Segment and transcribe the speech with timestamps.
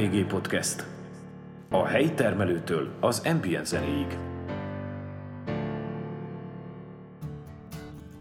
[0.00, 0.86] KBG Podcast.
[1.70, 4.18] A helyi termelőtől az ambient zenéig.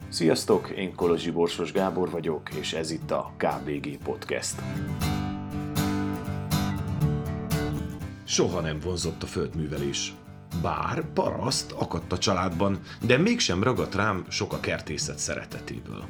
[0.09, 4.61] Sziasztok, én Kolozsi Borsos Gábor vagyok, és ez itt a KBG Podcast.
[8.23, 10.13] Soha nem vonzott a földművelés.
[10.61, 16.03] Bár paraszt akadt a családban, de mégsem ragadt rám sok a kertészet szeretetéből.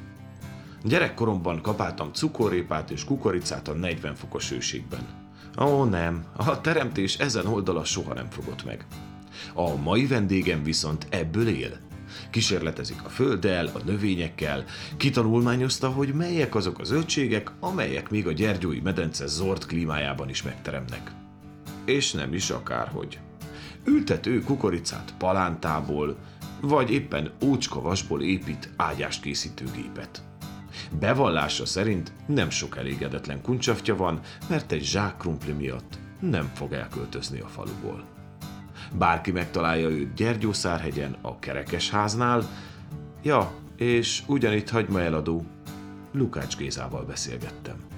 [0.84, 5.28] Gyerekkoromban kapáltam cukorrépát és kukoricát a 40 fokos hőségben.
[5.62, 8.86] Ó nem, a teremtés ezen oldala soha nem fogott meg.
[9.54, 11.78] A mai vendégem viszont ebből él.
[12.30, 14.64] Kísérletezik a földdel, a növényekkel,
[14.98, 21.12] kitanulmányozta, hogy melyek azok a zöldségek, amelyek még a Gyergyói medence zord klímájában is megteremnek.
[21.86, 23.20] És nem is akárhogy.
[23.86, 26.18] Ültet ő kukoricát palántából,
[26.62, 30.29] vagy éppen ócskavasból épít ágyást készítőgépet.
[31.00, 37.40] Bevallása szerint nem sok elégedetlen kuncsaftja van, mert egy zsák krumpli miatt nem fog elköltözni
[37.40, 38.04] a faluból.
[38.98, 42.50] Bárki megtalálja őt Gyergyószárhegyen, a Kerekesháznál,
[43.24, 45.46] ja, és ugyanitt hagyma eladó,
[46.12, 47.89] Lukács Gézával beszélgettem.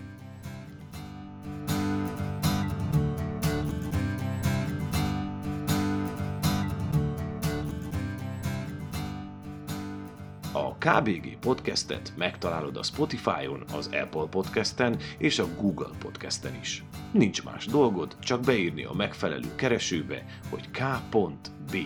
[10.82, 16.84] KBG podcastet megtalálod a Spotify-on, az Apple podcasten és a Google podcasten is.
[17.12, 21.78] Nincs más dolgod, csak beírni a megfelelő keresőbe, hogy k.b.g.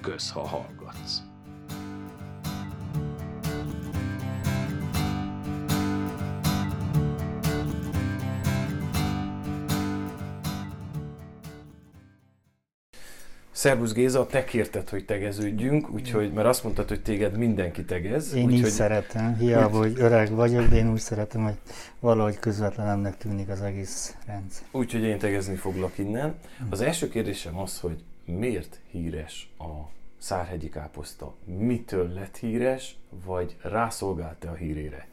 [0.00, 0.81] Kösz, ha hallgatsz.
[13.62, 18.34] Szervusz Géza, te kérted, hogy tegeződjünk, úgyhogy, mert azt mondtad, hogy téged mindenki tegez.
[18.34, 18.70] Én úgy, így hogy...
[18.70, 21.54] szeretem, hiába, hogy öreg vagyok, de én úgy szeretem, hogy
[22.00, 24.66] valahogy közvetlenemnek tűnik az egész rendszer.
[24.70, 26.34] Úgyhogy én tegezni foglak innen.
[26.70, 31.34] Az első kérdésem az, hogy miért híres a szárhegyi káposzta?
[31.44, 35.06] Mitől lett híres, vagy rászolgált-e a hírére?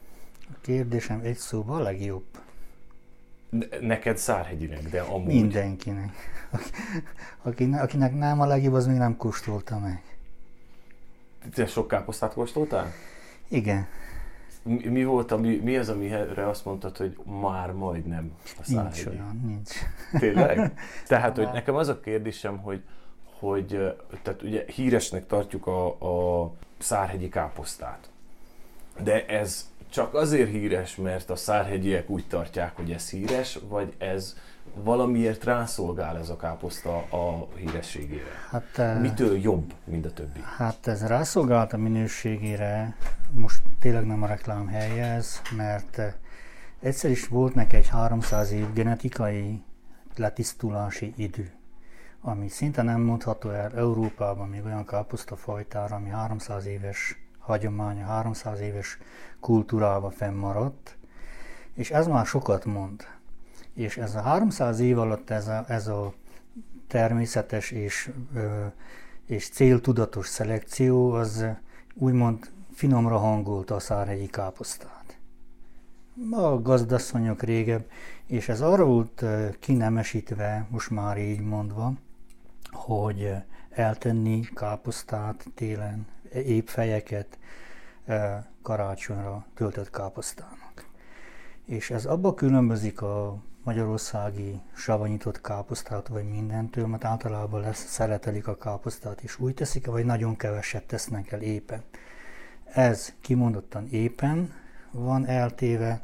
[0.48, 2.24] A kérdésem egy szóban a legjobb.
[3.80, 5.26] Neked Szárhegyinek, de amúgy...
[5.26, 6.12] Mindenkinek.
[7.42, 10.02] Akinek, akinek nem a legjobb, az még nem kóstolta meg.
[11.54, 12.92] Te sok káposztát kóstoltál?
[13.48, 13.86] Igen.
[14.62, 19.04] Mi, mi volt, ami, mi az, amire azt mondtad, hogy már majdnem a Szárhegyi?
[19.04, 19.70] Nincs olyan, nincs.
[20.18, 20.72] Tényleg?
[21.06, 22.82] Tehát, hogy nekem az a kérdésem, hogy,
[23.38, 28.10] hogy tehát ugye híresnek tartjuk a, a szárhegyi káposztát.
[29.02, 34.36] De ez csak azért híres, mert a szárhegyiek úgy tartják, hogy ez híres, vagy ez
[34.74, 38.30] valamiért rászolgál ez a káposzta a hírességére?
[38.50, 40.40] Hát, eh, Mitől jobb, mint a többi?
[40.56, 42.96] Hát ez rászolgált a minőségére,
[43.30, 46.14] most tényleg nem a reklám helye ez, mert eh,
[46.80, 49.62] egyszer is volt neki egy 300 év genetikai
[50.16, 51.52] letisztulási idő,
[52.20, 57.18] ami szinte nem mondható el Európában még olyan káposztafajtára, ami 300 éves
[57.50, 58.98] hagyománya, 300 éves
[59.40, 60.96] kultúrával fennmaradt,
[61.74, 63.06] és ez már sokat mond.
[63.74, 66.12] És ez a 300 év alatt ez a, ez a
[66.86, 68.10] természetes és,
[69.26, 71.44] és céltudatos szelekció az
[71.94, 75.18] úgymond finomra hangolta a szárhegyi káposztát.
[76.30, 77.90] A gazdasszonyok régebb,
[78.26, 79.24] és ez arra volt
[79.60, 81.92] kinemesítve, most már így mondva,
[82.70, 83.32] hogy
[83.70, 87.38] eltenni káposztát télen, épp fejeket,
[88.62, 90.88] karácsonyra töltött káposztának.
[91.64, 98.56] És ez abba különbözik a magyarországi savanyított káposztát, vagy mindentől, mert általában lesz, szeretelik a
[98.56, 101.82] káposztát, és úgy teszik, vagy nagyon keveset tesznek el éppen.
[102.64, 104.52] Ez kimondottan éppen
[104.90, 106.00] van eltéve,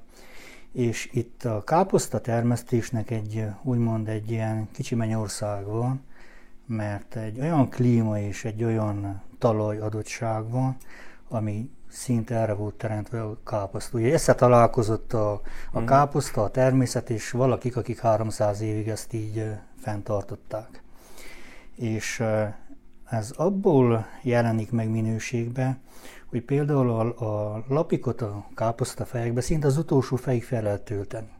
[0.72, 6.04] és itt a káposzta termesztésnek egy, úgymond egy ilyen kicsi mennyország van,
[6.66, 10.76] mert egy olyan klíma és egy olyan talaj adottság van,
[11.28, 13.98] ami szinte erre volt teremtve a káposzta.
[13.98, 15.40] Ugye összetalálkozott a,
[15.72, 15.84] a mm.
[15.84, 19.44] káposzta, a természet, és valakik, akik 300 évig ezt így
[19.80, 20.82] fenntartották.
[21.74, 22.22] És
[23.04, 25.78] ez abból jelenik meg minőségbe,
[26.26, 31.35] hogy például a, a lapikot a káposztafejekbe szinte az utolsó fejig fel lehet tölteni.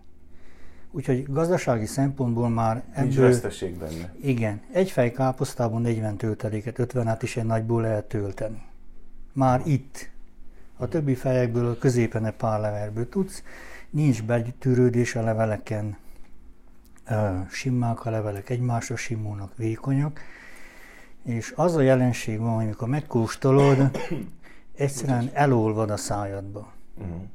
[0.90, 3.28] Úgyhogy gazdasági szempontból már ebből...
[3.28, 4.14] Nincs benne.
[4.22, 4.60] Igen.
[4.72, 8.62] Egy fej káposztában 40 tölteléket, 50 át is egy nagyból lehet tölteni.
[9.32, 10.10] Már itt.
[10.76, 13.42] A többi fejekből a középen egy pár levelből tudsz.
[13.90, 15.96] Nincs betűrődés a leveleken,
[17.50, 20.20] simmák a levelek, egymásra simulnak, vékonyak.
[21.22, 23.90] És az a jelenség van, amikor megkóstolod,
[24.76, 26.72] egyszerűen elolvad a szájadba.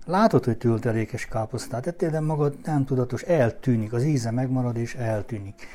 [0.05, 5.67] Látod, hogy töltelékes káposztát ettél, de magad nem tudatos, eltűnik, az íze megmarad és eltűnik.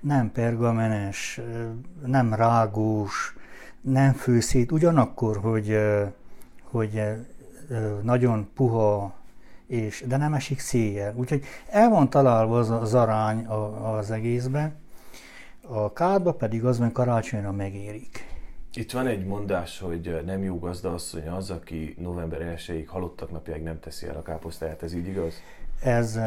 [0.00, 1.40] Nem pergamenes,
[2.06, 3.36] nem rágós,
[3.80, 5.78] nem főszét, ugyanakkor, hogy,
[6.62, 7.02] hogy
[8.02, 9.14] nagyon puha,
[9.66, 11.14] és, de nem esik széjjel.
[11.16, 14.74] Úgyhogy el van találva az, az arány az egészben,
[15.68, 18.35] a kádba pedig az, hogy karácsonyra megérik.
[18.76, 23.80] Itt van egy mondás, hogy nem jó asszony az, aki november 1-ig halottak napjáig nem
[23.80, 25.34] teszi el a káposztáját, ez így igaz?
[25.82, 26.18] Ez...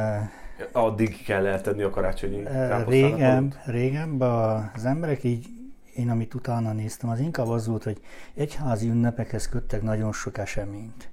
[0.72, 2.90] Addig kell eltenni a karácsonyi káposztának?
[2.90, 5.48] Régen, régen az emberek így,
[5.96, 8.02] én amit utána néztem, az inkább az volt, hogy
[8.34, 11.10] egyházi ünnepekhez köttek nagyon sok eseményt.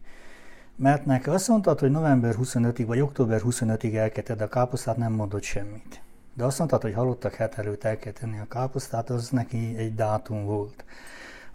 [0.76, 5.42] Mert neki azt mondtad, hogy november 25-ig vagy október 25-ig elketed a káposztát, nem mondott
[5.42, 6.00] semmit.
[6.34, 9.94] De azt mondtad, hogy halottak het előtt el kell tenni a káposztát, az neki egy
[9.94, 10.84] dátum volt.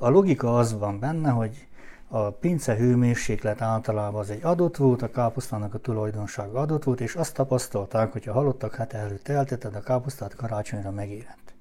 [0.04, 1.68] A logika az van benne, hogy
[2.08, 7.16] a pince hőmérséklet általában az egy adott volt, a káposztának a tulajdonsága adott volt, és
[7.16, 11.54] azt tapasztalták, hogy a halottak hát előtt eltetted a káposztát, karácsonyra megérett.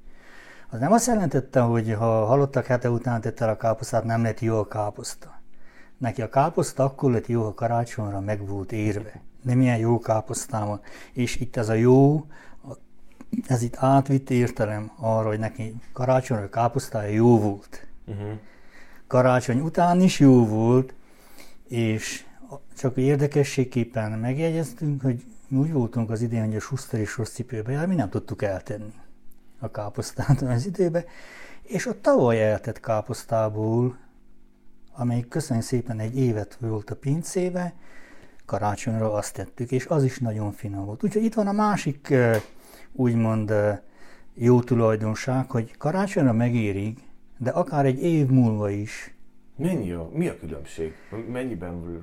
[0.70, 4.58] Az nem azt jelentette, hogy ha halottak hete után tette a káposztát, nem lett jó
[4.58, 5.40] a káposzta.
[5.98, 9.20] Neki a káposzta akkor lett jó, ha karácsonyra meg volt érve.
[9.43, 10.81] Nem ilyen jó káposztában.
[11.12, 12.26] És itt ez a jó,
[13.46, 17.88] ez itt átvitt értelem arra, hogy neki karácsonyra káposztája jó volt.
[18.10, 18.38] Uh-huh.
[19.06, 20.94] Karácsony után is jó volt,
[21.68, 22.24] és
[22.76, 27.86] csak érdekességképpen megjegyeztünk, hogy mi úgy voltunk az idén, hogy a Schuster és rossz cipőbe
[27.86, 28.92] mi nem tudtuk eltenni
[29.58, 31.04] a káposztát az időbe,
[31.62, 33.98] és a tavaly eltett káposztából,
[34.92, 37.74] amelyik köszönjük szépen egy évet volt a pincébe,
[38.44, 41.04] karácsonyra azt tettük, és az is nagyon finom volt.
[41.04, 42.14] Úgyhogy itt van a másik
[42.92, 43.52] úgymond
[44.34, 46.98] jó tulajdonság, hogy karácsonyra megérig
[47.42, 49.14] de akár egy év múlva is.
[49.56, 50.92] Mennyi a, mi a különbség?
[51.32, 52.02] Mennyiben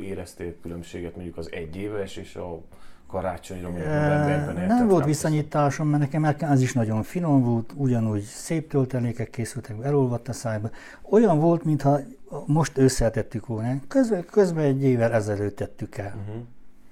[0.00, 2.60] éreztél különbséget mondjuk az egy éves és a
[3.06, 8.68] karácsonyra, mondjuk novemberben Nem volt viszonyításom, mert nekem ez is nagyon finom volt, ugyanúgy szép
[8.68, 10.70] töltelékek készültek, elolvadt a szájba.
[11.02, 11.98] Olyan volt, mintha
[12.46, 13.74] most összetettük volna.
[13.88, 16.14] Közben, közben egy évvel ezelőtt tettük el.
[16.26, 16.42] Uh-huh.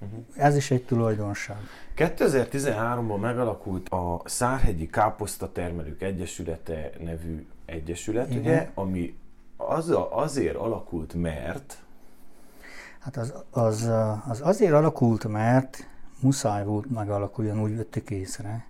[0.01, 0.19] Uh-huh.
[0.35, 1.57] Ez is egy tulajdonság.
[1.97, 8.41] 2013-ban megalakult a Szárhegyi Káposzta Termelők Egyesülete nevű egyesület, Igen.
[8.41, 9.15] ugye, ami
[9.57, 11.83] az, azért alakult, mert...
[12.99, 13.89] Hát az, az,
[14.27, 15.87] az azért alakult, mert
[16.19, 18.65] muszáj volt megalakuljon, úgy vettük észre.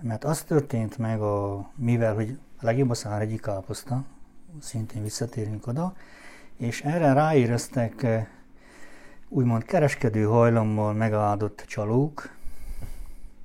[0.00, 4.04] Mert az történt meg, a, mivel hogy a legjobb a szárhegyi káposzta,
[4.60, 5.94] szintén visszatérünk oda,
[6.56, 8.06] és erre ráéreztek
[9.28, 12.33] úgymond kereskedő hajlammal megáldott csalók,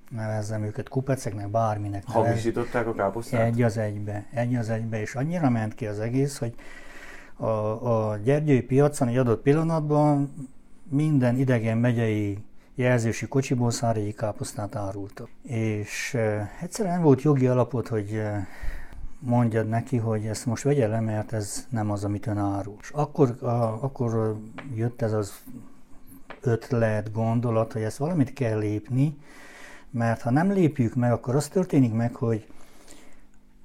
[0.09, 2.03] nevezzem őket kupeceknek, bárminek.
[2.05, 3.41] Hamisították a káposztát?
[3.41, 6.53] Egy az egybe, egy az egybe, és annyira ment ki az egész, hogy
[7.35, 10.33] a, a Gyergyői piacon egy adott pillanatban
[10.89, 12.37] minden idegen megyei
[12.75, 15.29] jelzési kocsiból szárjai káposztát árultak.
[15.43, 18.47] És e, egyszerűen nem volt jogi alapot, hogy e,
[19.19, 22.75] mondjad neki, hogy ezt most vegye le, mert ez nem az, amit ön árul.
[22.81, 24.39] És akkor, a, akkor
[24.75, 25.33] jött ez az
[26.41, 29.17] ötlet, gondolat, hogy ezt valamit kell lépni,
[29.91, 32.47] mert ha nem lépjük meg, akkor az történik meg, hogy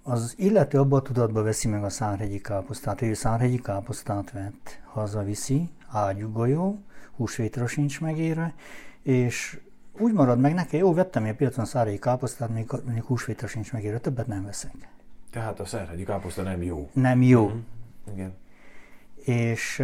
[0.02, 5.68] az illető abba a tudatba veszi meg a szárhegyi káposztát, ő szárhegyi káposztát vett, hazaviszi,
[5.88, 6.78] ágyugajó,
[7.16, 8.54] húsvétra sincs megérve,
[9.02, 9.60] és
[9.98, 13.98] úgy marad meg neki, jó, vettem egy piacon szárhegyi káposztát, még, még húsvétra sincs megérve,
[13.98, 14.74] többet nem veszek.
[15.30, 16.90] Tehát a szárhegyi káposzta nem jó.
[16.92, 17.46] Nem jó.
[17.48, 17.58] Mm-hmm.
[18.12, 18.34] Igen.
[19.24, 19.82] És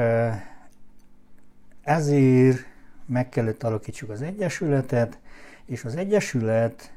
[1.82, 2.58] ezért
[3.06, 5.18] meg kellett alakítsuk az egyesületet,
[5.70, 6.92] és az Egyesület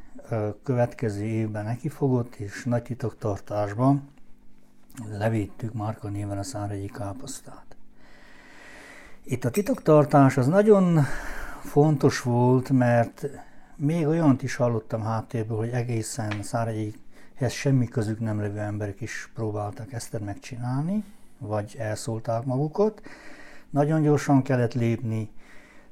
[0.63, 4.09] következő évben nekifogott, és nagy titoktartásban
[5.09, 7.65] levittük Márka néven a szárhegyi káposztát.
[9.23, 10.99] Itt a titoktartás az nagyon
[11.63, 13.27] fontos volt, mert
[13.75, 19.93] még olyant is hallottam háttérből, hogy egészen Szárhegyihez semmi közük nem lévő emberek is próbáltak
[19.93, 21.03] ezt megcsinálni,
[21.37, 23.01] vagy elszólták magukat.
[23.69, 25.31] Nagyon gyorsan kellett lépni,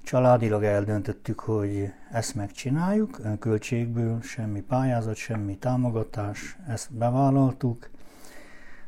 [0.03, 7.89] Családilag eldöntöttük, hogy ezt megcsináljuk, önköltségből, semmi pályázat, semmi támogatás, ezt bevállaltuk.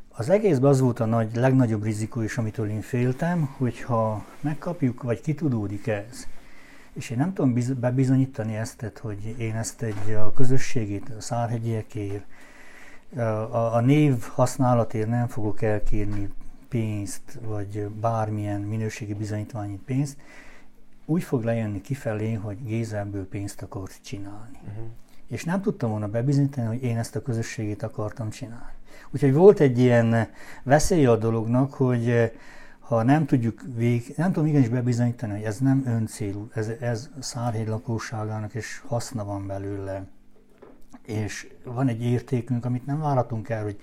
[0.09, 5.21] Az egészben az volt a nagy, legnagyobb rizikó is, amitől én féltem, hogyha megkapjuk, vagy
[5.21, 6.27] kitudódik ez,
[6.93, 12.25] és én nem tudom biz- bebizonyítani ezt, hogy én ezt egy a közösségét, a szárhegyiekért,
[13.15, 16.29] a, a név használatért nem fogok elkérni
[16.69, 20.17] pénzt, vagy bármilyen minőségi bizonyítványi pénzt,
[21.05, 24.59] úgy fog lejönni kifelé, hogy Géza ebből pénzt akart csinálni.
[24.67, 24.85] Uh-huh.
[25.27, 28.73] És nem tudtam volna bebizonyítani, hogy én ezt a közösségét akartam csinálni.
[29.11, 30.27] Úgyhogy volt egy ilyen
[30.63, 32.31] veszély a dolognak, hogy eh,
[32.79, 37.67] ha nem tudjuk vég, nem tudom igenis bebizonyítani, hogy ez nem öncélú, ez, ez Szárhegy
[37.67, 40.07] lakóságának és haszna van belőle,
[41.01, 43.79] és van egy értékünk, amit nem várhatunk el, hogy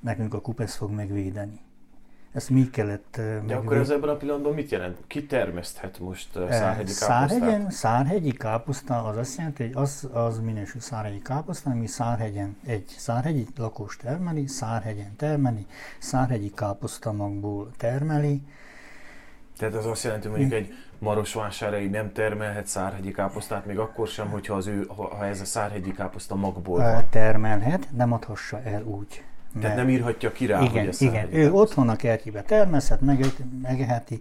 [0.00, 1.60] nekünk a kupesz fog megvédeni.
[2.36, 3.52] Ezt mi kellett De megvédeni.
[3.52, 4.96] akkor ez ebben a pillanatban mit jelent?
[5.06, 7.72] Ki termeszthet most uh, szárhegyi Szárhegyen, káposztát?
[7.72, 13.46] szárhegyi káposzta az azt jelenti, hogy az, az minősül szárhegyi káposzta, ami Szárhegyen egy szárhegyi
[13.56, 15.66] lakos termeli, Szárhegyen termeli,
[15.98, 18.42] szárhegyi káposztamagból termeli,
[19.58, 24.28] Tehát az azt jelenti, hogy mondjuk egy Marosvásárhelyi nem termelhet szárhegyi káposztát, még akkor sem,
[24.28, 27.04] hogyha az ő, ha ez a szárhegyi káposzta magból van.
[27.10, 29.24] termelhet, nem adhassa el úgy.
[29.60, 31.34] Tehát nem írhatja ki rá, igen, hogy ez igen.
[31.34, 33.24] Ő otthon a kertjébe termeszhet, meg,
[33.62, 34.20] megeheti.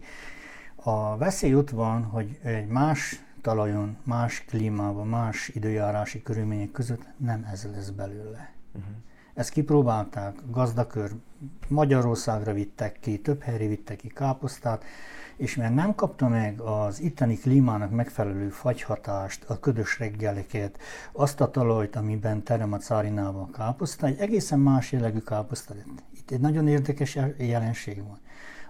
[0.75, 7.47] A veszély ott van, hogy egy más talajon, más klímában, más időjárási körülmények között nem
[7.51, 8.51] ez lesz belőle.
[8.71, 8.83] Mhm.
[9.33, 11.11] Ezt kipróbálták, gazdakör
[11.67, 14.83] Magyarországra vittek ki, több helyre vittek ki káposztát,
[15.37, 20.77] és mert nem kapta meg az itteni klímának megfelelő fagyhatást, a ködös reggeleket,
[21.11, 26.03] azt a talajt, amiben terem a cárinában a káposzta, egy egészen más jellegű káposzta lett.
[26.17, 28.19] Itt egy nagyon érdekes jelenség van.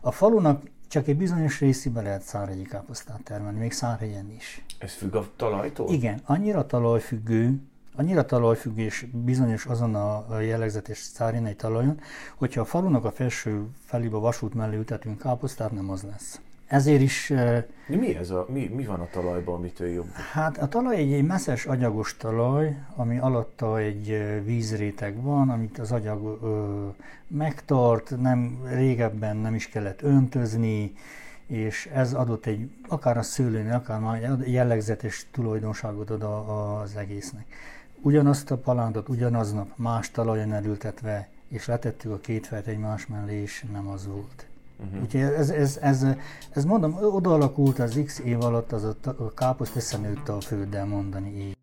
[0.01, 4.65] A falunak csak egy bizonyos részében lehet szárhegyi káposztát termelni, még Szárhegyen is.
[4.79, 5.93] Ez függ a talajtól?
[5.93, 7.61] Igen, annyira talajfüggő,
[7.95, 11.99] annyira talajfüggő és bizonyos azon a jellegzetes szárinai talajon,
[12.35, 16.39] hogyha a falunak a felső felébe vasút mellé ültetünk káposztát, nem az lesz.
[16.75, 17.33] Ezért is,
[17.87, 20.11] mi ez a, mi, mi van a talajban, amitől jobb?
[20.31, 25.91] hát a talaj egy, egy messzes agyagos talaj, ami alatta egy vízréteg van, amit az
[25.91, 26.87] agyag ö,
[27.27, 30.93] megtart, nem, régebben nem is kellett öntözni,
[31.47, 37.45] és ez adott egy, akár a szőlőnél, akár egy jellegzetes tulajdonságot ad a- az egésznek.
[38.01, 43.65] Ugyanazt a palántot ugyanaznap más talajon elültetve, és letettük a két felt egymás mellé, és
[43.71, 44.45] nem az volt.
[44.79, 45.01] Uh-huh.
[45.01, 46.05] Úgyhogy ez, ez, ez,
[46.49, 50.85] ez, mondom, oda alakult az x év alatt, az a, a káposzt összenőtt a földdel
[50.85, 51.57] mondani így.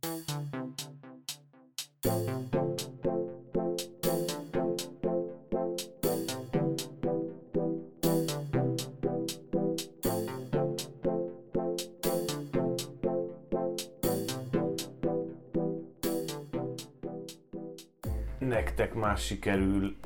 [18.38, 19.96] Nektek már sikerül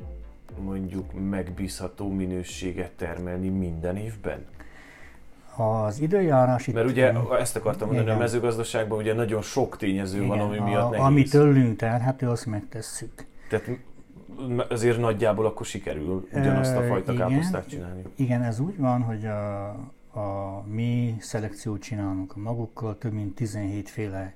[0.91, 4.45] mondjuk megbízható minőséget termelni minden évben?
[5.55, 6.65] Az időjárás.
[6.67, 8.19] Mert ugye ezt akartam mondani, Igen.
[8.19, 11.05] a mezőgazdaságban ugye nagyon sok tényező van, ami miatt a, nehéz.
[11.05, 13.25] ami tőlünk terhető, azt megtesszük.
[13.49, 13.69] Tehát
[14.69, 17.29] azért nagyjából akkor sikerül ugyanazt a fajta igen.
[17.29, 18.03] káposztát csinálni.
[18.15, 19.67] Igen, ez úgy van, hogy a,
[20.19, 24.33] a mi szelekciót csinálunk a magukkal, több mint 17 féle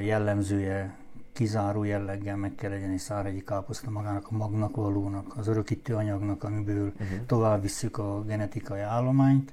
[0.00, 0.94] jellemzője,
[1.32, 6.44] kizáró jelleggel meg kell legyen egy szárhegyi káposzta magának, a magnak valónak, az örökítő anyagnak,
[6.44, 7.26] amiből uh-huh.
[7.26, 9.52] tovább visszük a genetikai állományt.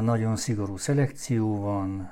[0.00, 2.10] Nagyon szigorú szelekció van,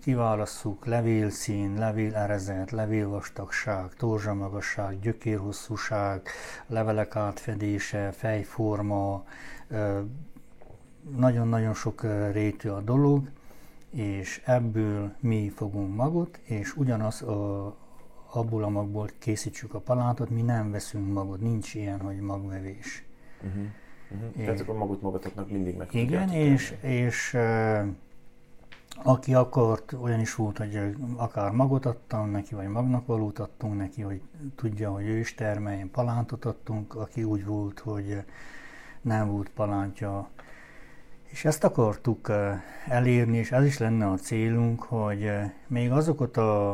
[0.00, 6.28] kiválasszuk levélszín, levélerezet, levélvastagság, torzsamagasság, gyökérhosszúság,
[6.66, 9.24] levelek átfedése, fejforma,
[11.16, 13.28] nagyon-nagyon sok rétű a dolog,
[13.90, 17.76] és ebből mi fogunk magot, és ugyanaz a,
[18.32, 23.04] abból a magból készítsük a palántot, mi nem veszünk magot, nincs ilyen, hogy magvevés.
[23.42, 23.62] Uh-huh.
[24.10, 24.44] Uh-huh.
[24.44, 26.94] Tehát akkor magot magatoknak mindig meg Igen, és, tenni.
[26.94, 27.86] és uh,
[29.02, 34.02] aki akart, olyan is volt, hogy akár magot adtam neki, vagy magnak valót adtunk neki,
[34.02, 34.20] hogy
[34.56, 38.24] tudja, hogy ő is termeljen, palántot adtunk, aki úgy volt, hogy
[39.00, 40.28] nem volt palántja.
[41.30, 42.52] És ezt akartuk ö,
[42.86, 46.70] elérni, és ez is lenne a célunk, hogy ö, még azokat a,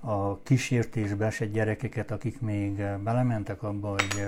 [0.00, 4.24] a kísértésbe esett gyerekeket, akik még ö, belementek abba, hogy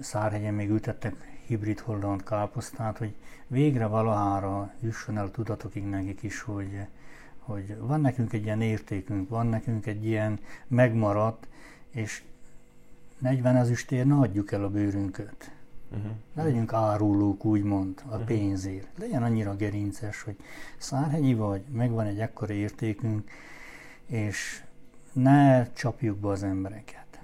[0.00, 1.14] Szárhegyen még ültettek
[1.46, 3.14] hibrid holland káposztát, hogy
[3.46, 6.86] végre valahára jusson el tudatokig nekik is, hogy,
[7.38, 11.48] hogy van nekünk egy ilyen értékünk, van nekünk egy ilyen megmaradt,
[11.90, 12.22] és
[13.18, 15.50] 40 ezüstért ne adjuk el a bőrünket.
[15.90, 16.10] Uh-huh.
[16.32, 18.88] Ne legyünk árulók, úgymond, a pénzért.
[18.98, 20.36] Legyen annyira gerinces, hogy
[20.76, 23.30] szárhegyi vagy, megvan egy ekkora értékünk,
[24.06, 24.62] és
[25.12, 27.20] ne csapjuk be az embereket.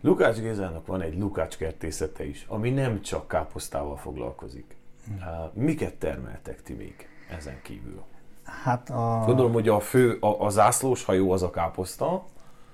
[0.00, 4.76] Lukács Gézának van egy Lukács kertészete is, ami nem csak káposztával foglalkozik.
[5.08, 8.02] Uh, miket termeltek ti még ezen kívül?
[8.44, 12.24] Hát a, Gondolom, hogy a fő, a, a zászlós hajó az a káposzta,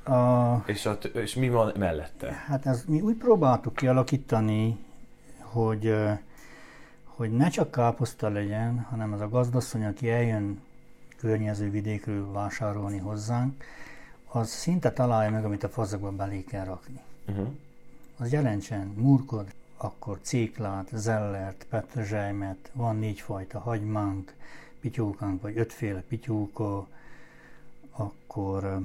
[0.04, 2.32] a, és, a, és mi van mellette?
[2.32, 4.78] Hát ez mi úgy próbáltuk kialakítani,
[5.38, 5.94] hogy,
[7.04, 10.60] hogy ne csak káposzta legyen, hanem az a gazdasszony, aki eljön
[11.16, 13.64] környező vidékről vásárolni hozzánk,
[14.28, 17.00] az szinte találja meg, amit a fazakba belé kell rakni.
[17.28, 17.48] Uh-huh.
[18.18, 24.34] Az jelentsen murkod, akkor céklát, zellert, petrezselymet, van négyfajta hagymánk,
[24.80, 26.86] pityókánk, vagy ötféle pityóka,
[27.90, 28.80] akkor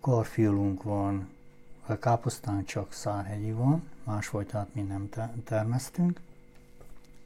[0.00, 1.28] karfiolunk van,
[1.86, 5.08] a káposztán csak szárhegyi van, másfajtát mi nem
[5.44, 6.20] termesztünk.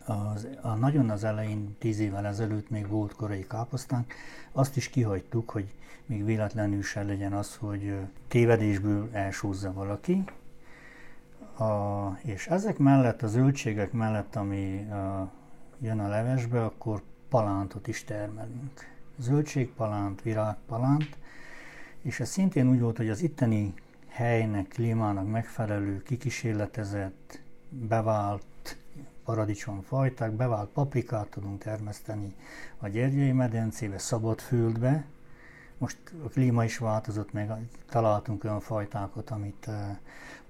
[0.04, 4.14] Az, a, nagyon az elején, tíz évvel ezelőtt még volt korai káposztánk,
[4.52, 5.74] azt is kihagytuk, hogy
[6.06, 7.94] még véletlenül se legyen az, hogy
[8.28, 10.24] tévedésből elsúzza valaki.
[11.58, 15.30] A, és ezek mellett, a zöldségek mellett, ami a,
[15.80, 18.90] jön a levesbe, akkor palántot is termelünk.
[19.18, 21.16] Zöldségpalánt, virágpalánt,
[22.02, 23.74] és ez szintén úgy volt, hogy az itteni
[24.08, 28.76] helynek, klímának megfelelő, kikísérletezett, bevált
[29.24, 32.34] paradicsomfajták, bevált paprikát tudunk termeszteni
[32.78, 35.04] a Gyergyei medencébe, szabad földbe.
[35.78, 37.50] Most a klíma is változott, meg
[37.88, 39.96] találtunk olyan fajtákat, amit eh,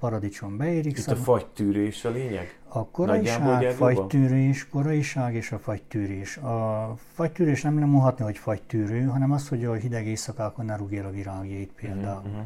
[0.02, 0.98] paradicsom beérik.
[0.98, 2.58] Itt a fagytűrés a lényeg?
[2.68, 6.36] A koraiság, fagytűrés, koraiság és a fagytűrés.
[6.36, 11.10] A fagytűrés nem mondhatni, hogy fagytűrő, hanem az, hogy a hideg éjszakákon ne rúgja a
[11.10, 12.22] virágjait például.
[12.26, 12.44] Uh-huh.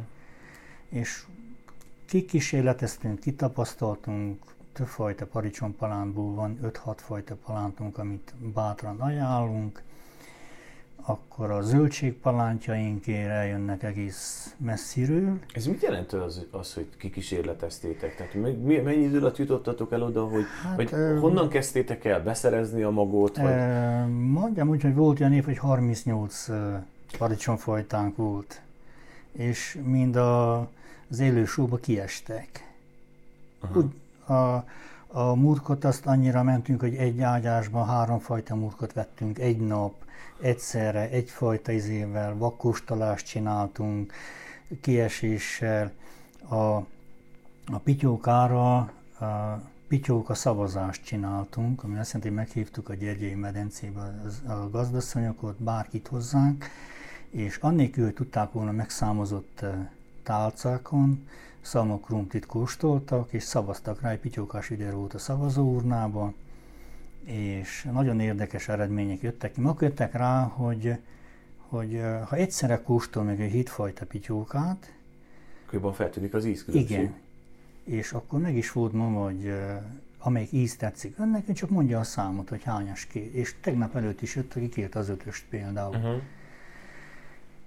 [0.89, 1.23] És
[2.05, 9.83] kikísérleteztünk, kitapasztaltunk, többfajta paradicsompalánból van, 5-6 fajta palántunk, amit bátran ajánlunk,
[11.09, 15.39] akkor a zöldségpalántjaink eljönnek egész messziről.
[15.53, 18.15] Ez mit jelent az, az hogy kikísérleteztétek?
[18.15, 18.33] Tehát
[18.83, 22.89] mennyi idő alatt jutottatok el oda, hogy, hát, hogy ö, honnan kezdtétek el beszerezni a
[22.89, 23.37] magot?
[23.37, 23.55] Vagy?
[24.09, 26.47] mondjam úgy, hogy volt olyan év, hogy 38
[27.17, 28.61] paradicsomfajtánk volt,
[29.31, 30.59] és mind a,
[31.09, 32.73] az élő sóba kiestek.
[33.59, 33.79] Aha.
[33.79, 33.93] Úgy,
[34.35, 34.63] a,
[35.07, 40.05] a murkot azt annyira mentünk, hogy egy ágyásban háromfajta murkot vettünk egy nap,
[40.41, 44.13] egyszerre, egyfajta izével, vakkóstolást csináltunk,
[44.81, 45.91] kieséssel,
[46.49, 46.55] a,
[47.65, 48.77] a pityókára
[49.19, 56.07] a pityóka szavazást csináltunk, ami azt jelenti, hogy meghívtuk a Gyergyei medencébe a gazdasszonyokat, bárkit
[56.07, 56.65] hozzánk,
[57.29, 59.65] és annélkül, hogy tudták volna megszámozott
[60.23, 61.27] tálcákon,
[61.61, 66.33] szalmakrumplit kóstoltak, és szavaztak rá, egy pityókás ide a szavazóurnába,
[67.27, 69.61] és nagyon érdekes eredmények jöttek ki.
[69.61, 70.93] Maguk jöttek rá, hogy,
[71.57, 74.91] hogy ha egyszerre kóstol meg egy hitfajta pityókát,
[75.71, 76.97] akkor feltűnik az ízkülönbség.
[76.97, 77.13] Igen.
[77.83, 79.53] És akkor meg is volt ma, hogy
[80.19, 83.35] amelyik íz tetszik önnek, csak mondja a számot, hogy hányas kér.
[83.35, 85.95] És tegnap előtt is jött, aki kért az ötöst például.
[85.95, 86.21] Uh-huh.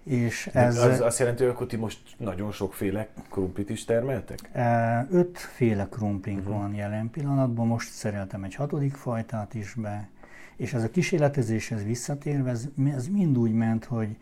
[0.05, 4.39] És ez, az azt jelenti, hogy ti most nagyon sokféle krumplit is termeltek?
[4.53, 6.55] E, ötféle krumplink uh-huh.
[6.57, 10.09] van jelen pillanatban, most szereltem egy hatodik fajtát is be,
[10.57, 14.17] és ez a kísérletezéshez visszatérve, ez, ez mind úgy ment, hogy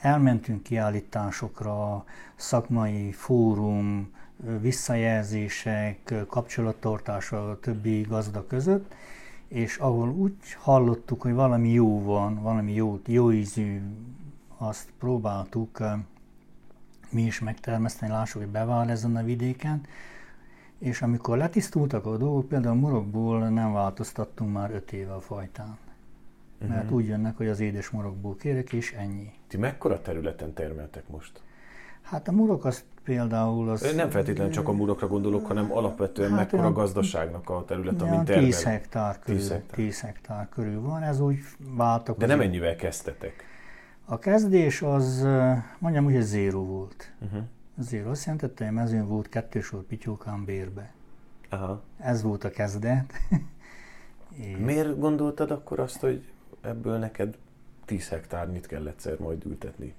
[0.00, 2.04] elmentünk kiállításokra,
[2.36, 4.12] szakmai fórum,
[4.60, 8.94] visszajelzések, kapcsolattartása a többi gazda között,
[9.48, 13.80] és ahol úgy hallottuk, hogy valami jó van, valami jó, jó ízű
[14.62, 15.78] azt próbáltuk
[17.10, 19.80] mi is megtermeszteni, lássuk, hogy bevál ezen a vidéken,
[20.78, 25.78] és amikor letisztultak a dolgok, például morokból nem változtattunk már öt éve a fajtán.
[26.58, 26.96] Mert uh-huh.
[26.96, 29.32] úgy jönnek, hogy az édes morokból kérek, és ennyi.
[29.46, 31.42] Ti mekkora területen termeltek most?
[32.02, 33.92] Hát a murok az például az...
[33.94, 38.24] Nem feltétlenül csak a murokra gondolok, hanem alapvetően hát mekkora a gazdaságnak a terület, amin
[38.24, 38.44] termel.
[38.44, 39.76] 10 hektár körül, 10 hektár.
[39.76, 42.18] 10 hektár körül van, ez úgy váltak.
[42.18, 43.49] De nem ennyivel kezdtetek?
[44.10, 45.26] A kezdés az,
[45.78, 47.12] mondjam úgy, hogy zéro volt.
[47.20, 47.42] Uh-huh.
[47.78, 50.92] Zéro azt jelentette, hogy mezőn volt kettő sor pityókám bérbe.
[51.48, 51.82] Aha.
[51.98, 53.12] Ez volt a kezdet.
[54.30, 54.56] És...
[54.58, 57.38] Miért gondoltad akkor azt, hogy ebből neked
[57.84, 59.94] 10 hektárnyit kell egyszer majd ültetni?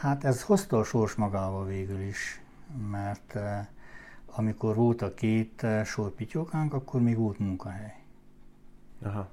[0.00, 2.42] Hát ez hozta a sors magával végül is,
[2.90, 3.38] mert
[4.26, 7.94] amikor volt a két sor pityókánk, akkor még volt munkahely.
[9.02, 9.30] Aha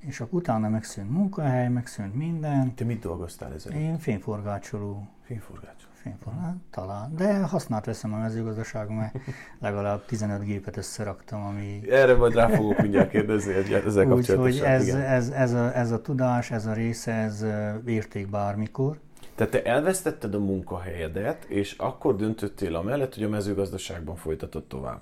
[0.00, 2.74] és akkor utána megszűnt munkahely, megszűnt minden.
[2.74, 3.72] Te mit dolgoztál ezen?
[3.72, 5.08] Én fényforgácsoló.
[5.22, 5.90] Fényforgácsoló.
[5.92, 7.14] Fényforgácsoló, talán.
[7.16, 9.14] De használt veszem a mezőgazdaságon, mert
[9.60, 11.80] legalább 15 gépet összeraktam, ami...
[11.90, 14.38] Erre majd rá fogok mindjárt kérdezni, ezzel kapcsolatosan.
[14.38, 17.44] Úgyhogy ez, ez, ez, a, ez a tudás, ez a része, ez
[17.86, 18.98] érték bármikor.
[19.34, 25.00] Tehát te elvesztetted a munkahelyedet, és akkor döntöttél amellett, hogy a mezőgazdaságban folytatod tovább.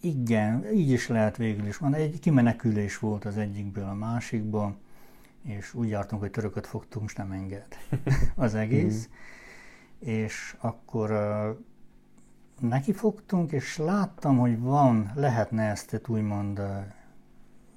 [0.00, 1.94] Igen, így is lehet végül is van.
[1.94, 4.76] Egy kimenekülés volt az egyikből a másikba,
[5.42, 7.66] és úgy jártunk, hogy törököt fogtunk, és nem enged
[8.34, 9.08] az egész.
[9.08, 10.10] Mhm.
[10.10, 16.66] és akkor uh, neki fogtunk, és láttam, hogy van, lehetne ezt úgymond uh,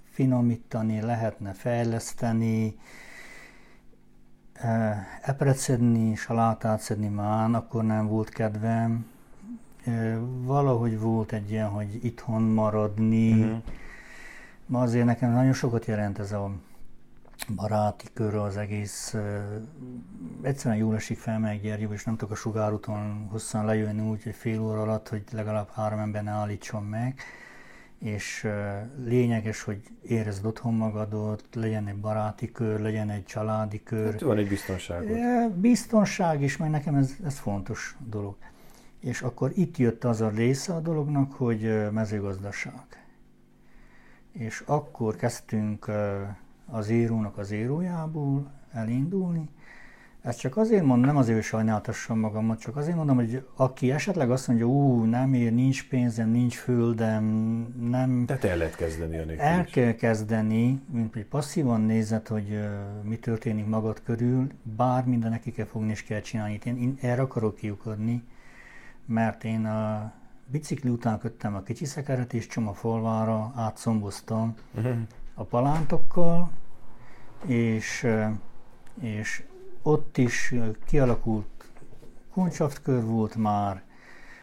[0.03, 2.75] finomítani, lehetne fejleszteni,
[4.63, 9.12] uh, epret szedni, salátát szedni már, akkor nem volt kedvem,
[10.41, 13.61] valahogy volt egy ilyen, hogy itthon maradni, uh-huh.
[14.65, 16.51] Ma azért nekem nagyon sokat jelent ez a
[17.55, 19.15] baráti kör, az egész.
[20.41, 24.61] Egyszerűen jól esik felmegyek Gyergyóba, és nem tudok a sugárúton hosszan lejönni úgy, hogy fél
[24.61, 27.21] óra alatt, hogy legalább három ember ne állítson meg
[27.97, 28.47] és
[29.05, 34.11] lényeges, hogy érezd otthon magadot, legyen egy baráti kör, legyen egy családi kör.
[34.11, 35.07] Hát van egy biztonság.
[35.51, 38.35] Biztonság is, mert nekem ez, ez fontos dolog.
[39.03, 43.05] És akkor itt jött az a része a dolognak, hogy mezőgazdaság.
[44.31, 45.91] És akkor kezdtünk
[46.65, 49.49] az írónak az írójából elindulni,
[50.23, 54.31] ezt csak azért mondom, nem azért, hogy sajnáltassam magamat, csak azért mondom, hogy aki esetleg
[54.31, 57.23] azt mondja, ú, nem ér, nincs pénzem, nincs földem,
[57.89, 58.25] nem...
[58.25, 63.15] Tehát el lehet kezdeni a El kell kezdeni, mint hogy passzívan nézed, hogy uh, mi
[63.15, 66.59] történik magad körül, bár minden neki kell fogni és kell csinálni.
[66.65, 68.23] Én, én erre akarok kiukadni,
[69.05, 70.11] mert én a
[70.45, 74.97] bicikli után köttem a kicsi szekeret, és csomafalvára átszomboztam uh-huh.
[75.33, 76.51] a palántokkal,
[77.45, 78.07] és,
[78.99, 79.43] és
[79.81, 80.53] ott is
[80.85, 81.47] kialakult
[82.33, 83.81] kuncsaftkör volt már,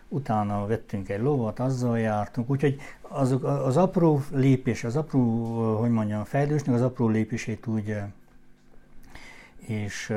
[0.09, 5.45] utána vettünk egy lovat, azzal jártunk, úgyhogy az, az apró lépés, az apró,
[5.79, 7.97] hogy mondjam, fejlődésnek az apró lépését úgy,
[9.57, 10.13] és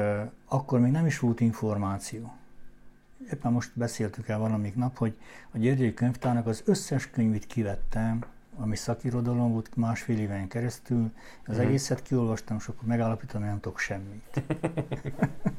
[0.48, 2.32] akkor még nem is volt információ.
[3.32, 5.18] Éppen most beszéltük el valamik nap, hogy
[5.52, 8.24] a Györgyi Könyvtárnak az összes könyvét kivettem,
[8.58, 11.12] ami szakirodalom volt másfél éven keresztül,
[11.46, 11.66] az uh-huh.
[11.66, 14.24] egészet kiolvastam, és akkor megállapítom, hogy nem tudok semmit.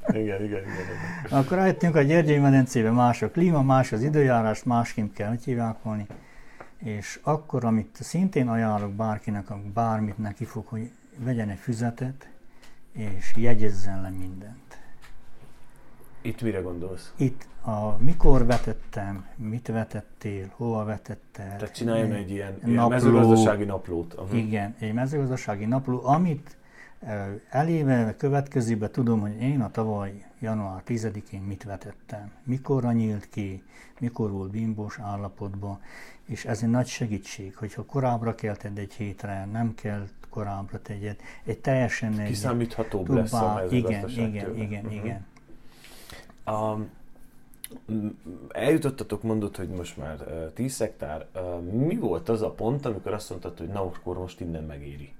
[0.08, 1.38] igen, igen, igen, igen.
[1.38, 5.36] Akkor rájöttünk a Gyergyei medencébe más a klíma, más az időjárás, másként kell
[5.82, 6.06] volni.
[6.78, 12.28] És akkor, amit szintén ajánlok bárkinek, bármit neki fog, hogy vegyen egy füzetet,
[12.92, 14.73] és jegyezzen le mindent.
[16.24, 17.12] Itt mire gondolsz?
[17.16, 21.56] Itt a mikor vetettem, mit vetettél, hova vetettél.
[21.56, 24.14] Tehát csináljon egy ilyen, napló, ilyen mezőgazdasági naplót.
[24.14, 24.38] Uh-huh.
[24.38, 26.56] Igen, egy mezőgazdasági napló, amit
[27.50, 33.62] eléve, következőben tudom, hogy én a tavaly január 10-én mit vetettem, mikorra nyílt ki,
[34.00, 35.80] mikor volt bimbós állapotban,
[36.24, 41.16] és ez egy nagy segítség, hogyha korábbra kell tenni egy hétre, nem kell korábbra tegyed,
[41.44, 42.26] egy teljesen egy...
[42.26, 44.94] Kiszámíthatóbb lesz a Igen, igen, igen, uh-huh.
[44.94, 45.26] igen.
[46.44, 46.74] A,
[48.48, 51.26] eljutottatok, mondod, hogy most már uh, 10 hektár.
[51.34, 55.12] Uh, mi volt az a pont, amikor azt mondtad, hogy na, akkor most innen megéri?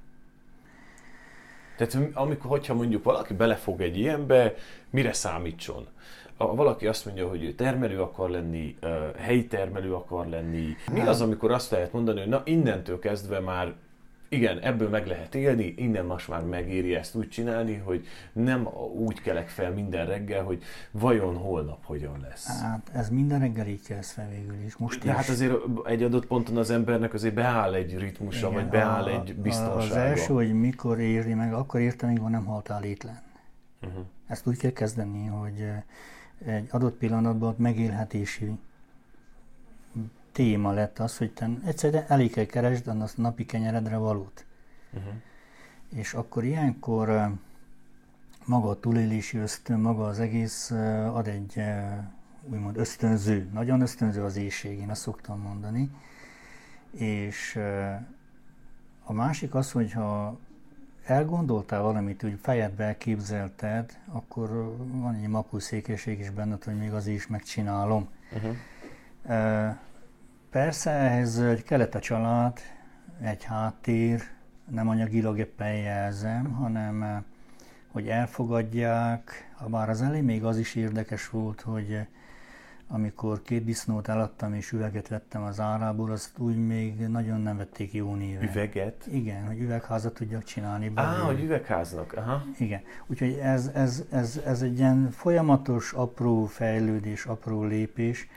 [1.76, 4.54] Tehát amikor, hogyha mondjuk valaki belefog egy ilyenbe,
[4.90, 5.86] mire számítson?
[6.36, 10.76] A, valaki azt mondja, hogy ő termelő akar lenni, uh, helyi termelő akar lenni.
[10.92, 13.74] Mi az, amikor azt lehet mondani, hogy na innentől kezdve már
[14.34, 19.20] igen, ebből meg lehet élni, innen most már megéri ezt úgy csinálni, hogy nem úgy
[19.20, 22.60] kelek fel minden reggel, hogy vajon holnap hogyan lesz.
[22.60, 24.76] Hát ez minden reggel így kezd fel végül is.
[24.76, 25.16] Most De is.
[25.16, 29.10] hát azért egy adott ponton az embernek azért beáll egy ritmusa, Igen, vagy beáll a,
[29.10, 29.82] egy biztonsága.
[29.84, 33.18] Az első, hogy mikor éri meg, akkor értem, amikor nem haltál étlen.
[33.82, 34.04] Uh-huh.
[34.26, 35.68] Ezt úgy kell kezdeni, hogy
[36.46, 38.50] egy adott pillanatban megélhetési
[40.34, 44.44] téma lett az, hogy te egyszerűen elég kell keresd a napi kenyeredre valót.
[44.92, 45.12] Uh-huh.
[45.88, 47.32] És akkor ilyenkor
[48.44, 50.70] maga a túlélési ösztön, maga az egész
[51.12, 51.62] ad egy
[52.42, 55.90] úgymond ösztönző, nagyon ösztönző az éjség, én azt szoktam mondani.
[56.90, 57.58] És
[59.04, 60.38] a másik az, hogyha
[61.04, 67.06] elgondoltál valamit, úgy fejedbe elképzelted, akkor van egy mapú székeség is benned, hogy még az
[67.06, 68.08] is megcsinálom.
[68.32, 68.56] Uh-huh.
[70.54, 72.58] Persze ehhez kellett a család,
[73.20, 74.22] egy háttér,
[74.70, 77.22] nem anyagilag éppen jelzem, hanem eh,
[77.92, 82.06] hogy elfogadják, bár az elején még az is érdekes volt, hogy eh,
[82.88, 87.92] amikor két disznót eladtam és üveget vettem az árából, azt úgy még nagyon nem vették
[87.92, 88.48] jó néven.
[88.48, 89.06] Üveget?
[89.06, 90.92] Igen, hogy üvegházat tudjak csinálni.
[90.94, 92.44] Á, hogy üvegháznak, aha.
[92.58, 98.28] Igen, úgyhogy ez, ez, ez, ez egy ilyen folyamatos, apró fejlődés, apró lépés,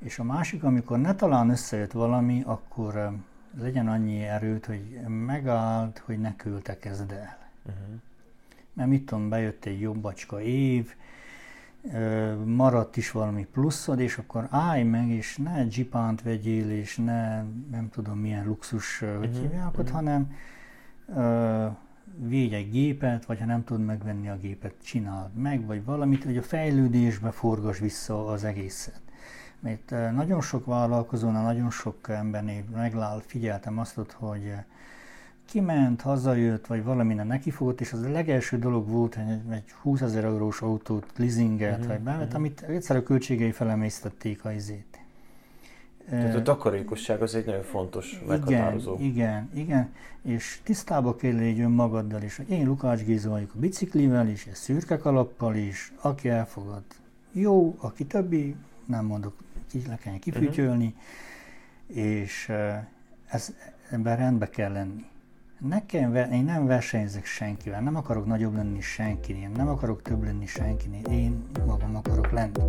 [0.00, 3.10] és a másik, amikor ne talán összejött valami, akkor
[3.58, 7.38] legyen annyi erőt, hogy megállt, hogy ne küldtekezd el.
[7.66, 8.00] Uh-huh.
[8.72, 10.94] Mert mit tudom, bejött egy jobbacska év,
[12.44, 17.88] maradt is valami pluszod, és akkor állj meg, és ne dzsipánt vegyél, és ne nem
[17.90, 19.18] tudom milyen luxus, uh-huh.
[19.18, 19.94] hogy hívják ott, uh-huh.
[19.94, 20.32] hanem
[22.16, 26.36] végy egy gépet, vagy ha nem tudod megvenni a gépet, csináld meg, vagy valamit, hogy
[26.36, 29.00] a fejlődésbe forgas vissza az egészet.
[29.60, 34.52] Mert nagyon sok vállalkozónál, nagyon sok embernél meglál, figyeltem azt, hogy
[35.50, 40.00] kiment, hazajött, vagy valaminen nekifogott, és az a legelső dolog volt, hogy egy, egy 20
[40.00, 42.34] ezer eurós autót leasinget, uh-huh, vagy bevett, uh-huh.
[42.34, 44.90] amit egyszer a költségei felemésztették a izét.
[46.10, 48.96] Tehát a takarékosság az egy nagyon fontos meghatározó.
[48.98, 49.92] Igen, igen, igen,
[50.22, 54.56] és tisztába kell légy önmagaddal is, hogy én Lukács Géza vagyok a biciklivel is, és
[54.56, 56.82] szürke kalappal is, aki elfogad,
[57.32, 58.54] jó, aki többi,
[58.86, 59.34] nem mondok,
[59.70, 62.04] ki le kell kifütyölni, uh-huh.
[62.04, 62.52] és
[63.26, 63.54] ez,
[63.90, 65.04] ebben rendbe kell lenni.
[65.58, 71.04] Nekem, én nem versenyzek senkivel, nem akarok nagyobb lenni senkinél, nem akarok több lenni senkinél,
[71.04, 72.62] én magam akarok lenni.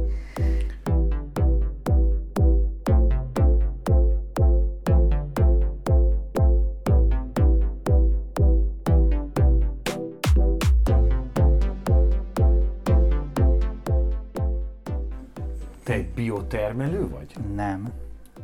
[16.21, 17.36] Biotermelő vagy?
[17.55, 17.91] Nem.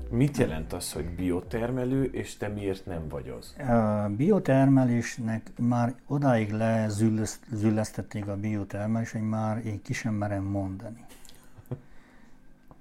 [0.09, 3.67] Mit jelent az, hogy biotermelő, és te miért nem vagy az?
[3.69, 11.05] A biotermelésnek már odáig lezüllesztették a biotermelés, hogy már én ki sem merem mondani.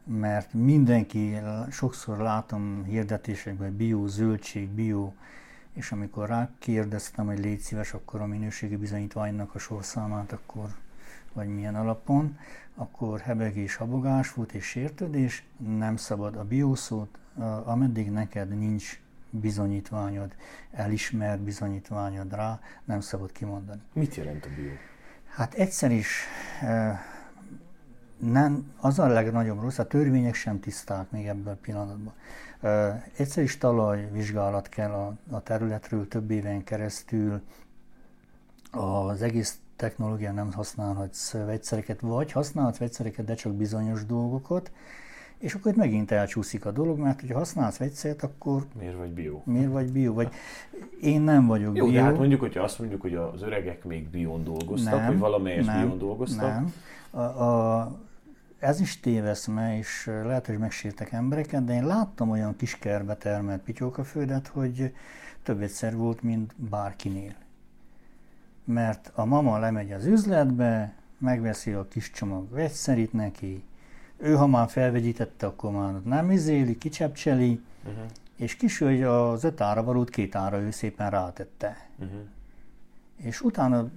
[0.05, 1.37] Mert mindenki,
[1.71, 5.13] sokszor látom hirdetésekben bio, zöldség, bio,
[5.73, 10.69] és amikor rákérdeztem, hogy légy szíves, akkor a minőségi bizonyítványnak a sorszámát, akkor
[11.37, 12.39] vagy milyen alapon,
[12.75, 17.19] akkor hebegés, habogás volt és sértődés, nem szabad a biószót,
[17.65, 20.35] ameddig neked nincs bizonyítványod,
[20.73, 23.81] elismert bizonyítványod rá, nem szabad kimondani.
[23.93, 24.71] Mit jelent a bió?
[25.27, 26.25] Hát egyszer is
[28.19, 32.15] nem, az a legnagyobb rossz, a törvények sem tiszták még ebből a pillanatban.
[33.17, 37.43] Egyszer is talajvizsgálat kell a, a területről több éven keresztül,
[38.71, 44.71] az egész technológia nem használhatsz vegyszereket, vagy használhatsz vegyszereket, de csak bizonyos dolgokat,
[45.39, 48.67] és akkor itt megint elcsúszik a dolog, mert hogyha használsz vegyszert, akkor...
[48.79, 49.41] Miért vagy bio?
[49.45, 50.13] Miért vagy bio?
[50.13, 50.33] Vagy
[51.01, 51.95] én nem vagyok Jó, bio.
[51.95, 55.67] de hát mondjuk, hogyha azt mondjuk, hogy az öregek még bión dolgoztak, nem, vagy valamelyes
[55.67, 56.53] nem, bión dolgoztak.
[56.53, 56.73] Nem.
[57.11, 57.99] A, a,
[58.59, 63.63] ez is téveszme, és lehet, hogy megsértek embereket, de én láttam olyan kis kerbe termelt
[63.63, 64.95] pityókaföldet, hogy
[65.43, 67.35] több egyszer volt, mint bárkinél
[68.67, 73.65] mert a mama lemegy az üzletbe, megveszi a kis csomag vegyszerit neki,
[74.17, 78.05] ő ha már felvegyítette, akkor már nem izéli, kicsepcseli, uh-huh.
[78.37, 81.89] és kisügy az öt ára valót két ára ő szépen rátette.
[81.99, 82.21] Uh-huh.
[83.17, 83.91] És utána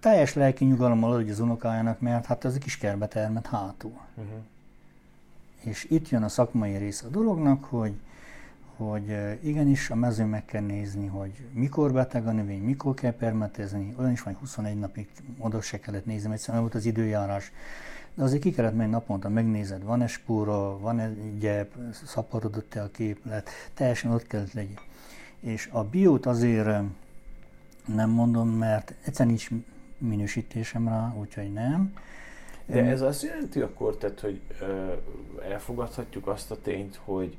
[0.00, 3.98] teljes lelki nyugalommal adja az unokájának, mert hát ez a kis kerbe termet hátul.
[4.14, 4.32] Uh-huh.
[5.60, 7.92] És itt jön a szakmai rész a dolognak, hogy
[8.86, 13.94] hogy igenis a mezőn meg kell nézni, hogy mikor beteg a növény, mikor kell permetezni,
[13.98, 17.52] olyan is van, 21 napig oda se kellett nézni, egyszerűen volt az időjárás.
[18.14, 24.10] De azért ki kellett menni naponta, megnézed, van-e spóra, van-e gyep, szaporodott-e a képlet, teljesen
[24.10, 24.78] ott kellett legyen.
[25.40, 26.82] És a biót azért
[27.86, 29.48] nem mondom, mert egyszerűen nincs
[29.98, 31.92] minősítésem rá, úgyhogy nem.
[32.66, 34.40] De ez azt jelenti akkor, tehát, hogy
[35.48, 37.36] elfogadhatjuk azt a tényt, hogy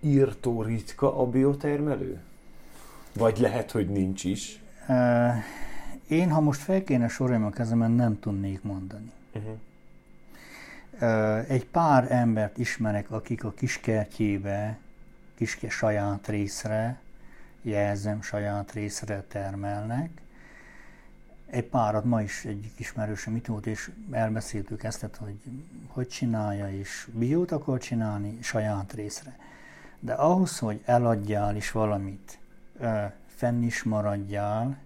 [0.00, 2.20] írtó ritka a biotermelő?
[3.12, 4.62] Vagy lehet, hogy nincs is?
[6.08, 9.12] Én, ha most fel kéne sorolni a kezemen, nem tudnék mondani.
[9.32, 9.58] Uh-huh.
[11.50, 14.78] Egy pár embert ismerek, akik a kiskertjébe,
[15.34, 17.00] kis saját részre,
[17.62, 20.10] jelzem saját részre termelnek.
[21.46, 25.40] Egy párat ma is egy ismerősöm itt volt, és elbeszéltük ezt, hogy
[25.86, 29.36] hogy csinálja, és biót akar csinálni saját részre.
[30.00, 32.38] De ahhoz, hogy eladjál is valamit,
[33.26, 34.78] fenn is maradjál,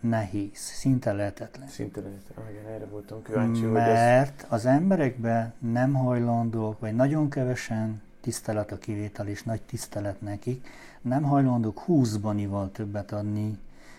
[0.00, 1.68] nehéz, szinte lehetetlen.
[1.68, 4.46] Szinte lehetetlen, igen, erre voltam kíváncsi, Mert hogy ez...
[4.48, 10.68] az emberekben nem hajlandók, vagy nagyon kevesen, tisztelet a kivétel és nagy tisztelet nekik,
[11.02, 13.58] nem hajlandók húszbanival többet adni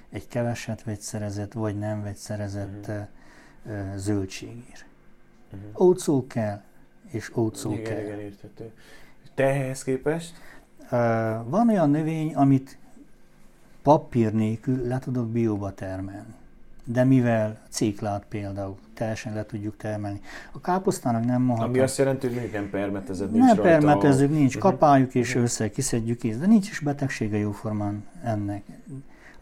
[0.09, 3.95] egy keveset vegyszerezett, vagy nem vegyszerezett uh-huh.
[3.95, 4.85] zöldségért.
[5.53, 5.81] Uh-huh.
[5.81, 6.61] Ócó kell,
[7.07, 8.03] és ócó igen, kell.
[8.03, 8.73] Igen, értető.
[9.35, 10.33] Te ehhez képest?
[11.45, 12.77] Van olyan növény, amit
[13.81, 16.33] papír nélkül le tudok bióba termelni.
[16.83, 20.21] De mivel céklát például teljesen le tudjuk termelni.
[20.51, 21.73] A káposztának nem mondhatom.
[21.73, 24.55] Ami azt jelenti, hogy nem permetezed, nincs Nem permetezünk, nincs.
[24.55, 24.71] Uh-huh.
[24.71, 25.43] Kapáljuk és uh-huh.
[25.43, 28.63] össze kiszedjük ész, de nincs is betegsége jóformán ennek.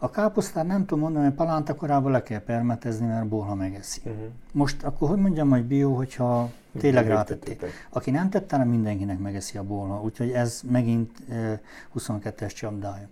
[0.02, 4.00] A káposztát nem tudom mondani, hogy palánta korábban le kell permetezni, mert bolha megeszi.
[4.04, 4.22] Uh-huh.
[4.52, 7.64] Most akkor hogy mondjam, hogy bio, hogyha tényleg rátették.
[7.90, 11.58] Aki nem tette, nem mindenkinek megeszi a bolha, úgyhogy ez megint uh,
[11.98, 13.08] 22-es csapdája.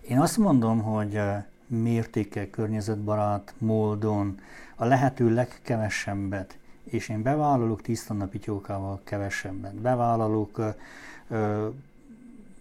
[0.00, 4.40] Én azt mondom, hogy uh, mértékkel környezetbarát módon
[4.76, 10.74] a lehető legkevesebbet, és én bevállalok 10 tonna pityókával kevesebbet, bevállalok
[11.28, 11.72] uh,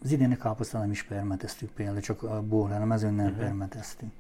[0.04, 3.40] az idéni káposztán nem is permeteztük például, csak a bórán, a mezőn nem uh-huh.
[3.40, 4.12] permeteztünk.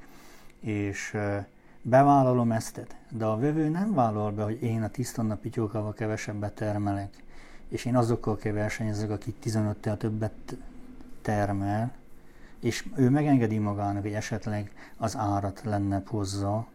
[0.60, 1.18] És
[1.82, 7.24] bevállalom ezt, de a vevő nem vállal be, hogy én a tisztonna pityókával kevesebbet termelek,
[7.68, 10.58] és én azokkal kell versenyezek, akik 15-tel többet
[11.22, 11.92] termel,
[12.60, 16.68] és ő megengedi magának, hogy esetleg az árat lenne hozza,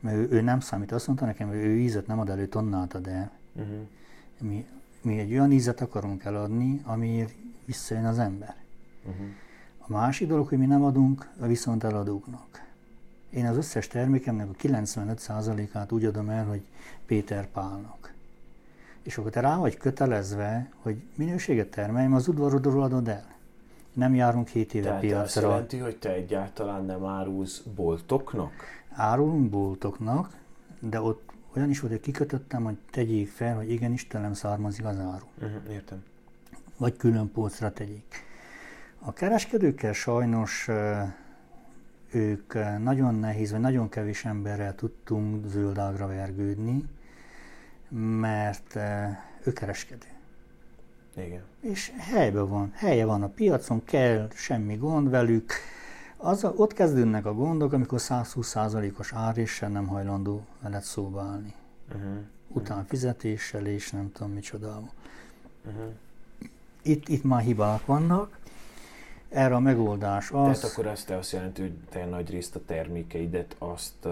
[0.00, 0.92] mert ő, ő nem számít.
[0.92, 3.30] Azt mondta nekem, hogy ő ízet nem ad elő, tonnát ad el.
[3.52, 3.86] Uh-huh.
[4.40, 4.66] Mi,
[5.02, 8.54] mi egy olyan ízet akarunk eladni, amiért visszajön az ember.
[9.04, 9.26] Uh-huh.
[9.78, 12.64] A másik dolog, hogy mi nem adunk a viszont eladóknak.
[13.30, 16.62] Én az összes termékemnek a 95%-át úgy adom el, hogy
[17.06, 18.12] Péter Pálnak.
[19.02, 23.32] És akkor te rá vagy kötelezve, hogy minőséget termeljem, az udvarodról adod el.
[23.92, 25.22] Nem járunk 7 éve Tehát piacra.
[25.22, 28.52] azt jelenti, hogy te egyáltalán nem árulsz boltoknak?
[28.90, 30.36] Árulunk boltoknak,
[30.78, 34.98] de ott olyan is volt, hogy kikötöttem, hogy tegyék fel, hogy igenis tőlem származik az
[34.98, 35.26] áru.
[35.38, 36.04] Uh-huh, értem.
[36.84, 38.24] Vagy külön polcra tegyék.
[38.98, 40.68] A kereskedőkkel sajnos
[42.10, 46.84] ők nagyon nehéz, vagy nagyon kevés emberrel tudtunk zöldágra vergődni,
[48.20, 48.76] mert
[49.44, 50.06] ő kereskedő.
[51.16, 51.42] Igen.
[51.60, 55.52] És helyben van, helye van a piacon, kell, semmi gond velük.
[56.16, 61.54] Az, ott kezdődnek a gondok, amikor 120%-os áréssel nem hajlandó veled szóba állni.
[61.88, 62.16] Uh-huh.
[62.48, 64.90] Után fizetéssel és nem tudom micsodával.
[65.66, 65.92] Uh-huh.
[66.84, 68.38] Itt, itt már hibák vannak.
[69.28, 70.58] Erre a megoldás az...
[70.58, 74.08] Tehát akkor ezt te azt jelenti, hogy te nagy részt a termékeidet azt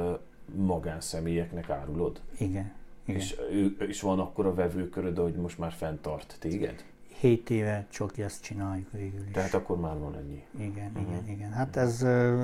[0.54, 2.20] magánszemélyeknek árulod?
[2.38, 2.72] Igen.
[3.04, 3.20] Igen.
[3.20, 3.36] És,
[3.78, 6.84] és van akkor a vevőköröd, hogy most már fenntart téged?
[7.22, 9.32] 7 éve csak ezt csináljuk végül is.
[9.32, 10.44] Tehát akkor már van ennyi.
[10.58, 11.02] Igen, uh-huh.
[11.02, 11.52] igen, igen.
[11.52, 12.02] Hát ez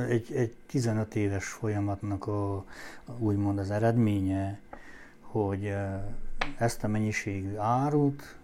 [0.09, 2.65] egy, egy 15 éves folyamatnak a, a,
[3.19, 4.61] úgymond az eredménye,
[5.21, 5.75] hogy
[6.59, 8.37] ezt a mennyiségű árut,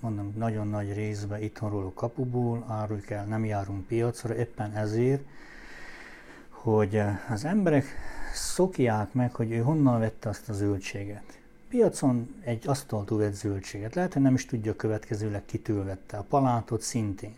[0.00, 5.22] mondom, nagyon nagy részben itthonról a kapuból áruljuk el, nem járunk piacra, éppen ezért,
[6.48, 7.84] hogy az emberek
[8.34, 13.94] szokják meg, hogy ő honnan vette azt a zöldséget piacon egy asztaltól vett zöldséget.
[13.94, 16.16] Lehet, hogy nem is tudja következőleg kitől vette.
[16.16, 17.34] A palátot szintén.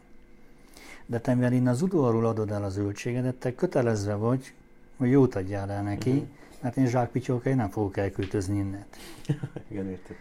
[1.07, 4.53] De te mivel innen az udvarról adod el a zöldségedet, te kötelezve vagy,
[4.97, 6.27] hogy jót adjál el neki, uh-huh.
[6.61, 8.85] mert én zsákpityókai nem fogok elköltözni innen.
[9.71, 10.17] Igen, érted.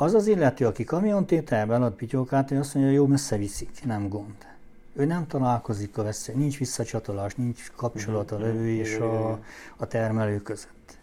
[0.00, 4.46] Az az illető, aki kamiontételbe elad pityókát, ő azt mondja, jó, messze viszik, nem gond.
[4.92, 8.44] Ő nem találkozik a veszély, nincs visszacsatolás, nincs kapcsolat a mhm.
[8.44, 9.30] vevő és a,
[9.76, 10.98] a termelő között.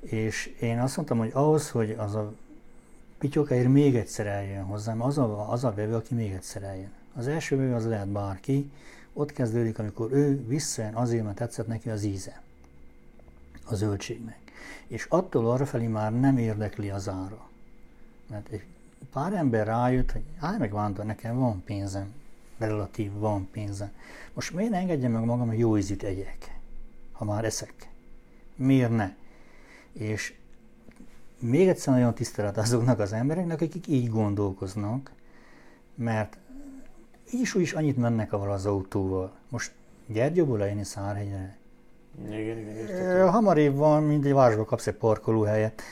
[0.00, 2.32] És én azt mondtam, hogy ahhoz, hogy az a
[3.18, 6.92] pityókáért még egyszer eljön hozzám, az a, az a vevő, aki még egyszer eljön.
[7.14, 8.70] Az első vevő az lehet bárki,
[9.12, 12.42] ott kezdődik, amikor ő visszajön azért, mert tetszett neki az íze
[13.64, 14.38] a zöldségnek.
[14.86, 17.45] És attól arra felé már nem érdekli az ára.
[18.30, 18.64] Mert egy
[19.12, 22.14] pár ember rájött, hogy állj meg Vánta, nekem van pénzem,
[22.58, 23.90] relatív van pénzem.
[24.32, 26.58] Most miért ne engedjem meg magam, hogy jó ízűt egyek,
[27.12, 27.88] ha már eszek?
[28.56, 29.14] Miért ne?
[29.92, 30.34] És
[31.38, 35.12] még egyszer nagyon tisztelet azoknak az embereknek, akik így gondolkoznak,
[35.94, 36.36] mert
[37.32, 39.32] így is úgy is annyit mennek avval az autóval.
[39.48, 39.72] Most
[40.06, 41.56] Gyergyóból lejönni Szárhegyre.
[42.26, 43.28] Igen, igen, értettem.
[43.28, 45.82] Hamarébb van, mint egy városba kapsz egy parkolóhelyet.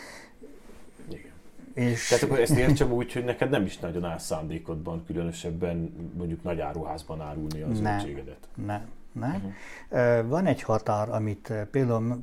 [1.74, 2.08] És...
[2.08, 5.76] Tehát akkor ezt értsem úgy, hogy neked nem is nagyon áll szándékodban, különösebben
[6.16, 8.48] mondjuk nagy áruházban árulni az zöldségedet.
[8.54, 9.54] Nem, nem.
[9.90, 10.28] Uh-huh.
[10.28, 12.22] Van egy határ, amit például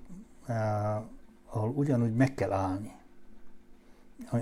[1.50, 2.92] ahol ugyanúgy meg kell állni.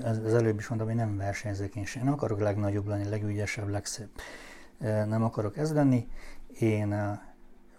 [0.04, 2.04] Az előbb is mondtam, hogy nem versenyzek én sem.
[2.04, 4.10] Nem akarok legnagyobb lenni, legügyesebb, legszebb.
[5.08, 6.08] Nem akarok ez lenni.
[6.60, 7.20] Én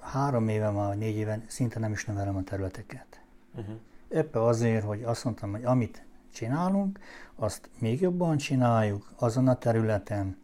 [0.01, 3.21] három éve, már négy éve szinte nem is nevelem a területeket.
[3.55, 3.75] Uh-huh.
[4.09, 6.99] Éppen azért, hogy azt mondtam, hogy amit csinálunk,
[7.35, 10.39] azt még jobban csináljuk azon a területen.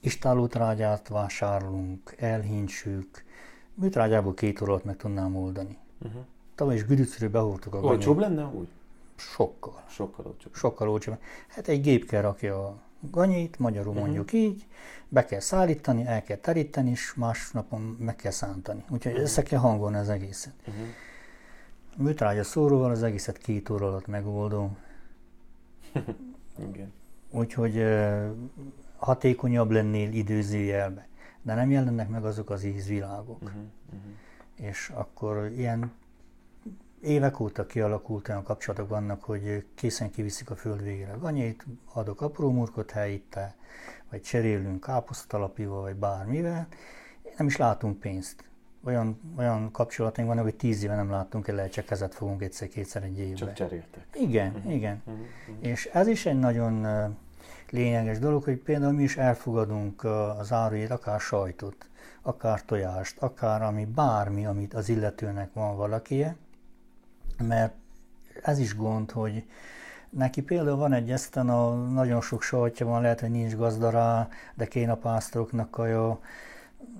[0.00, 3.24] Istálótrágyát vásárolunk, elhintsük,
[3.74, 5.78] műtrágyából két órát meg tudnám oldani.
[6.04, 6.22] Uh-huh.
[6.54, 7.96] Tavaly is Güdücről behordtuk a ganyét.
[7.96, 8.68] Olcsóbb lenne úgy?
[9.16, 9.82] Sokkal.
[9.88, 10.54] Sokkal olcsóbb.
[10.54, 11.18] Sokkal olcsóbb.
[11.48, 14.04] Hát egy gép kell rakja a ganyét, magyarul uh-huh.
[14.04, 14.66] mondjuk így,
[15.08, 18.84] be kell szállítani, el kell teríteni, és másnapon meg kell szántani.
[18.90, 19.26] Úgyhogy uh-huh.
[19.26, 20.54] össze kell hangolni az egészet.
[20.66, 20.84] Uh-huh.
[21.98, 24.76] A műtrágya szóróval az egészet két óra alatt megoldom.
[26.70, 26.92] Igen.
[27.30, 27.84] Úgyhogy
[28.96, 31.06] hatékonyabb lennél időzőjelbe.
[31.42, 33.42] De nem jelennek meg azok az ízvilágok.
[33.42, 33.62] Uh-huh.
[33.86, 34.12] Uh-huh.
[34.54, 35.92] És akkor ilyen
[37.00, 42.50] évek óta kialakult olyan kapcsolatok vannak, hogy készen kiviszik a föld végére ganyét, adok apró
[42.50, 43.54] murkot helyitte,
[44.10, 46.66] vagy cserélünk káposztalapival, vagy bármivel,
[47.36, 48.44] nem is látunk pénzt.
[48.84, 53.18] Olyan, olyan kapcsolataink vannak, hogy tíz éve nem láttunk el, csak kezet fogunk egyszer-kétszer egy
[53.18, 53.36] évben.
[53.36, 54.06] Csak cseréltek.
[54.14, 54.74] Igen, uh-huh.
[54.74, 55.02] igen.
[55.04, 55.26] Uh-huh.
[55.60, 56.86] És ez is egy nagyon
[57.70, 60.04] lényeges dolog, hogy például mi is elfogadunk
[60.38, 61.88] az áruért akár sajtot,
[62.22, 66.36] akár tojást, akár ami bármi, amit az illetőnek van valakie,
[67.38, 67.74] mert
[68.42, 69.44] ez is gond, hogy
[70.12, 74.66] Neki például van egy eszten, a nagyon sok sajtja van, lehet, hogy nincs gazdará, de
[74.66, 76.20] kéne a pásztoroknak kaja.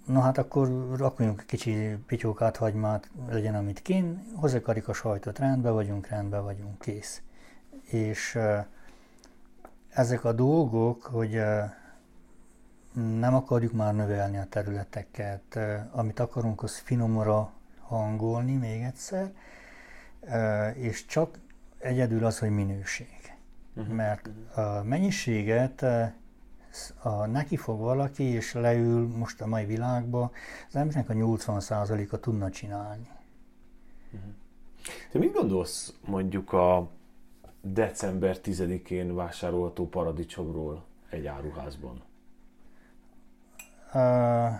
[0.07, 6.07] Na hát akkor rakjunk kicsi pityókát, hagymát, legyen amit kín, hozzakarik a sajtot, rendbe vagyunk,
[6.07, 7.23] rendbe vagyunk, kész.
[7.83, 8.39] És
[9.89, 11.41] ezek a dolgok, hogy
[13.19, 15.59] nem akarjuk már növelni a területeket,
[15.91, 19.33] amit akarunk, az finomra hangolni még egyszer,
[20.75, 21.39] és csak
[21.79, 23.37] egyedül az, hogy minőség.
[23.75, 23.95] Uh-huh.
[23.95, 25.85] Mert a mennyiséget
[27.03, 30.31] a, neki fog valaki, és leül most a mai világban,
[30.69, 33.09] az embernek a 80%-a tudna csinálni.
[35.13, 36.91] Te mit gondolsz mondjuk a
[37.61, 42.03] december 10-én vásárolható paradicsomról egy áruházban?
[43.95, 44.53] Uh,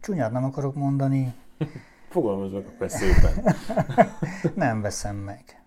[0.00, 1.34] csúnyát nem akarok mondani.
[2.08, 3.54] Fogalmaz meg szépen.
[4.54, 5.63] nem veszem meg.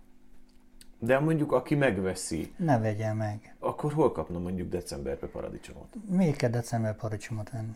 [1.00, 2.54] De mondjuk aki megveszi.
[2.58, 3.56] Ne vegye meg.
[3.60, 5.96] Akkor hol kapna mondjuk decemberbe paradicsomot?
[6.10, 7.76] Miért kell december paradicsomot venni?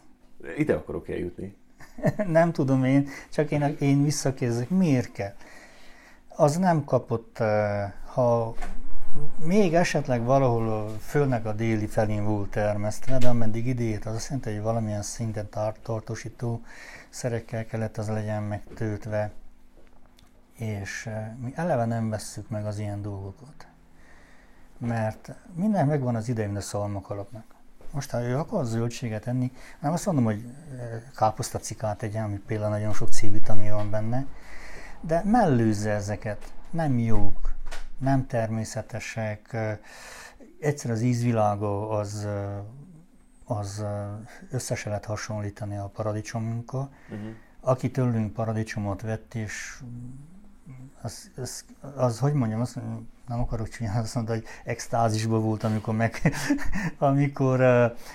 [0.57, 1.55] Ide akarok eljutni.
[2.27, 5.33] nem tudom én, csak én, én visszakérdezek, miért kell?
[6.27, 8.55] Az nem kapott, eh, ha
[9.45, 14.51] még esetleg valahol földnek a déli felén volt termesztve, de ameddig idejét, az azt jelenti,
[14.51, 16.61] hogy valamilyen szinten tart, tartósító
[17.09, 19.31] szerekkel kellett az legyen megtöltve,
[20.61, 23.67] és eh, mi eleve nem vesszük meg az ilyen dolgokat.
[24.77, 27.43] Mert minden megvan az ideje, mint a szalmakalapnak.
[27.91, 30.45] Most, ha ő akar zöldséget enni, nem azt mondom, hogy
[30.79, 34.25] eh, káposztacikát tegyen, ami például nagyon sok C-vitamin van benne,
[35.01, 37.53] de mellőzze ezeket, nem jók
[37.97, 39.57] nem természetesek,
[40.59, 42.27] egyszer az ízvilága az,
[43.45, 43.83] az
[44.49, 46.91] össze se lehet hasonlítani a paradicsomunkkal.
[47.09, 47.29] Uh-huh.
[47.59, 49.81] Aki tőlünk paradicsomot vett, és
[51.01, 52.79] az, az, az hogy mondjam, azt
[53.27, 56.21] nem akarok csinálni, azt mondta, hogy extázisban volt, amikor, meg,
[56.97, 57.59] amikor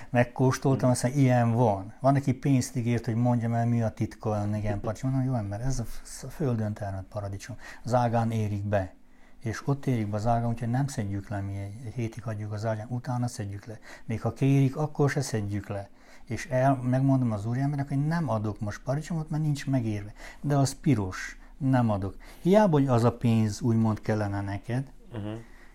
[0.09, 1.93] megkóstoltam, azt mondja, ilyen van.
[1.99, 5.11] Van, aki pénzt ígért, hogy mondjam el, mi a titka ennek ilyen paradicsom.
[5.11, 5.85] Mondom, jó ember, ez a,
[6.25, 7.55] a földön termett paradicsom.
[7.83, 8.95] Az ágán érik be
[9.39, 12.51] és ott érik be az ágán, úgyhogy nem szedjük le, mi egy, egy hétig hagyjuk
[12.51, 13.79] az ágán, utána szedjük le.
[14.05, 15.89] Még ha kérik, akkor se szedjük le.
[16.25, 20.13] És el, megmondom az úriembernek, hogy nem adok most paradicsomot, mert nincs megérve.
[20.41, 22.15] De az piros, nem adok.
[22.41, 25.31] Hiába, hogy az a pénz úgymond kellene neked, uh-huh.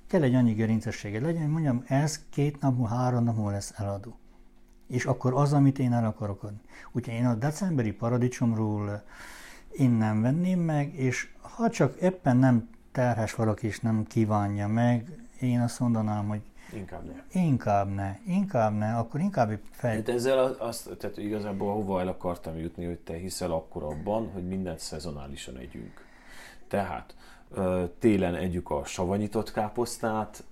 [0.06, 4.16] kell egy annyi gerincességed legyen, hogy mondjam, ez két nap, három nap múlva lesz eladó.
[4.88, 6.60] És akkor az, amit én el akarok adni.
[6.92, 9.02] Úgyhogy én a decemberi paradicsomról
[9.72, 15.22] én nem venném meg, és ha csak éppen nem terhes valaki is nem kívánja meg,
[15.40, 16.42] én azt mondanám, hogy
[16.74, 17.40] Inkább ne.
[17.40, 18.18] Inkább ne.
[18.26, 19.94] Inkább ne, akkor inkább fej...
[19.96, 24.48] Hát ezzel azt, tehát igazából hova el akartam jutni, hogy te hiszel akkor abban, hogy
[24.48, 26.04] mindent szezonálisan együnk.
[26.68, 27.14] Tehát
[27.98, 30.44] télen együk a savanyított káposztát,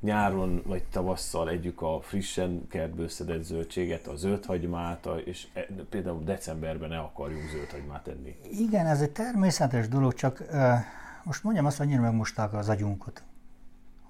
[0.00, 6.88] nyáron vagy tavasszal együk a frissen kertből szedett zöldséget, a zöldhagymát, és e, például decemberben
[6.88, 8.36] ne akarjunk zöldhagymát enni.
[8.50, 10.44] Igen, ez egy természetes dolog, csak
[11.22, 13.22] most mondjam azt, annyira megmosták az agyunkat,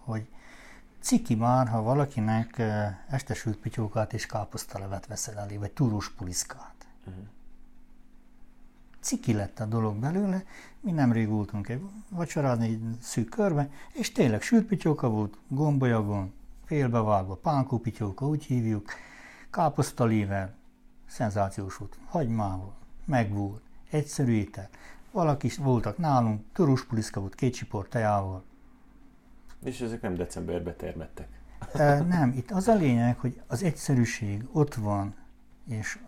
[0.05, 0.27] hogy
[1.01, 2.63] ciki már, ha valakinek
[3.09, 6.87] este sült pityókát és káposztalevet veszel elé, vagy turus puliszkát.
[7.07, 7.25] Uh-huh.
[9.01, 10.45] Ciki lett a dolog belőle,
[10.81, 16.33] mi nem rég voltunk egy vacsorázni egy szűk körbe, és tényleg sült pityóka volt, gombolyagon,
[16.65, 18.91] félbevágva, pánkó pityóka, úgy hívjuk,
[19.51, 20.55] káposztalével,
[21.07, 22.75] szenzációs volt, hagymával,
[23.05, 24.69] megvolt, egyszerű étel.
[25.11, 28.45] Valaki voltak nálunk, turuspuliszka volt két csipor tejával.
[29.65, 31.29] És ezek nem decemberbe termettek?
[32.09, 35.15] Nem, itt az a lényeg, hogy az egyszerűség ott van,
[35.69, 35.99] és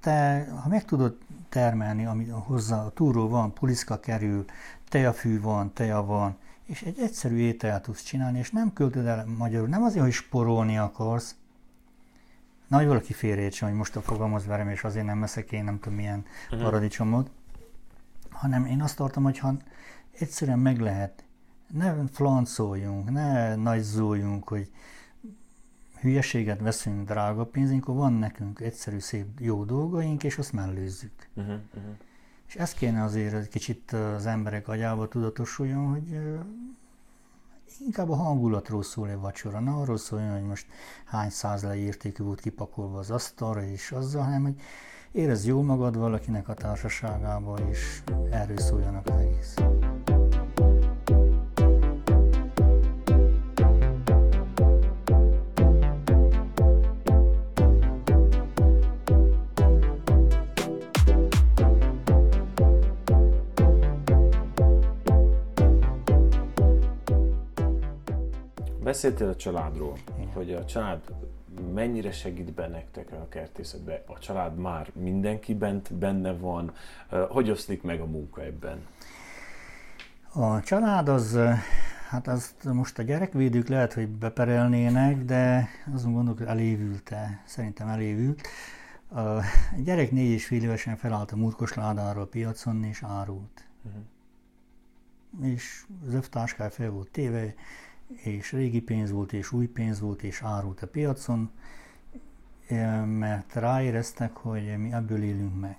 [0.00, 4.44] te, ha meg tudod termelni, ami hozzá a túró van, puliszka kerül,
[4.88, 9.68] tejafű van, teja van, és egy egyszerű ételt tudsz csinálni, és nem költöd el magyarul,
[9.68, 11.36] nem azért, hogy sporolni akarsz,
[12.66, 15.98] nagy valaki félreértsen, hogy most a fogalmaz verem, és azért nem veszek én nem tudom
[15.98, 16.62] milyen uh-huh.
[16.62, 17.30] paradicsomot,
[18.30, 19.54] hanem én azt tartom, hogy ha
[20.18, 21.24] egyszerűen meg lehet,
[21.66, 24.70] ne flancoljunk, ne nagyzóljunk, hogy
[26.00, 31.28] hülyeséget veszünk drága pénzünk, van nekünk egyszerű, szép, jó dolgaink, és azt mellőzzük.
[31.34, 31.92] Uh-huh, uh-huh.
[32.46, 36.18] És ezt kéne azért egy kicsit az emberek agyába tudatosuljon, hogy
[37.80, 40.66] inkább a hangulatról szól egy vacsora, ne arról szóljon, hogy most
[41.04, 44.60] hány száz értékű volt kipakolva az asztalra és azzal, hanem hogy
[45.12, 49.54] érez jól magad valakinek a társaságába, és erről szóljanak az egész.
[68.96, 70.32] Beszéltél a családról, Igen.
[70.32, 71.00] hogy a család
[71.74, 74.02] mennyire segít be nektek a kertészetbe?
[74.06, 76.72] A család már mindenki bent benne van.
[77.28, 78.86] Hogy oszlik meg a munka ebben?
[80.32, 81.38] A család az,
[82.08, 87.42] hát azt most a gyerekvédők lehet, hogy beperelnének, de azon gondolok, hogy elévült-e.
[87.46, 88.40] Szerintem elévült.
[89.10, 89.42] A
[89.84, 93.68] gyerek négy és fél évesen felállt a murkos ládára a piacon és árult.
[93.84, 94.02] Uh-huh.
[95.52, 97.54] És az övtáskája fel volt téve,
[98.14, 101.50] és régi pénz volt, és új pénz volt, és árult a piacon,
[103.04, 105.78] mert ráéreztek, hogy mi ebből élünk meg.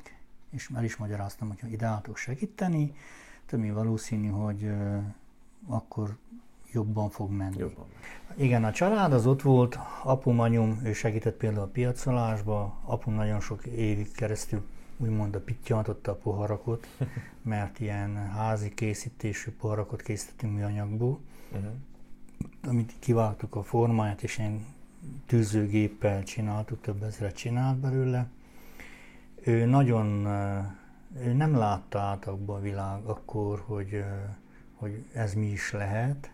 [0.50, 2.94] És el is magyaráztam, hogy ha ide álltok segíteni,
[3.52, 4.72] mi valószínű, hogy
[5.68, 6.18] akkor
[6.72, 7.58] jobban fog menni.
[7.58, 7.86] Jobban.
[8.36, 13.40] Igen, a család az ott volt, apum, anyum, ő segített például a piacolásba, apum nagyon
[13.40, 14.66] sok évig keresztül
[14.98, 16.88] úgymond a pittyantotta a poharakot,
[17.42, 21.20] mert ilyen házi készítésű poharakot készítettünk műanyagból,
[21.52, 21.72] uh-huh.
[22.64, 24.66] Amit kivágtuk a formáját, és ilyen
[25.26, 28.28] tűzőgéppel csináltuk, több ezeret csinált belőle.
[29.44, 30.26] Ő nagyon,
[31.20, 34.04] ő nem látta át abba a világ akkor, hogy,
[34.76, 36.32] hogy ez mi is lehet,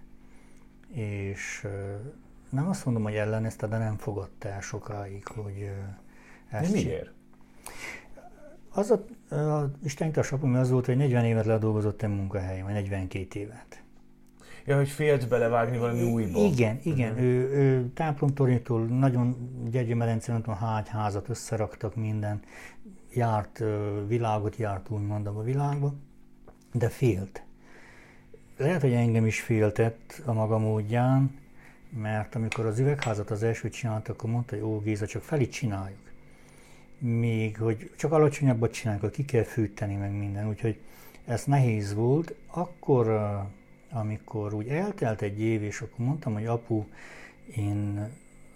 [0.92, 1.68] és
[2.50, 5.72] nem azt mondom, hogy ellenezte, de nem fogadta el sokáig, hogy
[6.50, 7.12] ezt de miért?
[8.70, 13.40] Az a, a Isten apom az volt, hogy 40 évet ledolgozott egy munkahelyen, vagy 42
[13.40, 13.84] évet.
[14.66, 16.40] Ja, hogy félt belevágni valami újba.
[16.40, 17.12] Igen, igen.
[17.12, 17.26] Uh-huh.
[17.26, 19.36] Ő, ő táplomtornytól nagyon
[19.72, 22.42] Gyergyőmedence, nem tudom hány házat összeraktak minden.
[23.14, 23.64] Járt,
[24.08, 25.94] világot járt úgymond a világba,
[26.74, 27.44] de félt.
[28.58, 31.40] Lehet, hogy engem is féltett a maga módján,
[31.90, 35.52] mert amikor az üvegházat az elsőt csináltak, akkor mondta, hogy ó Géza, csak fel itt
[35.52, 36.12] csináljuk.
[36.98, 40.80] Még, hogy csak alacsonyabbat csináljuk, ki kell fűteni meg minden, úgyhogy
[41.26, 42.36] ez nehéz volt.
[42.48, 43.08] Akkor,
[43.94, 46.86] amikor úgy eltelt egy év, és akkor mondtam, hogy apu,
[47.56, 48.10] én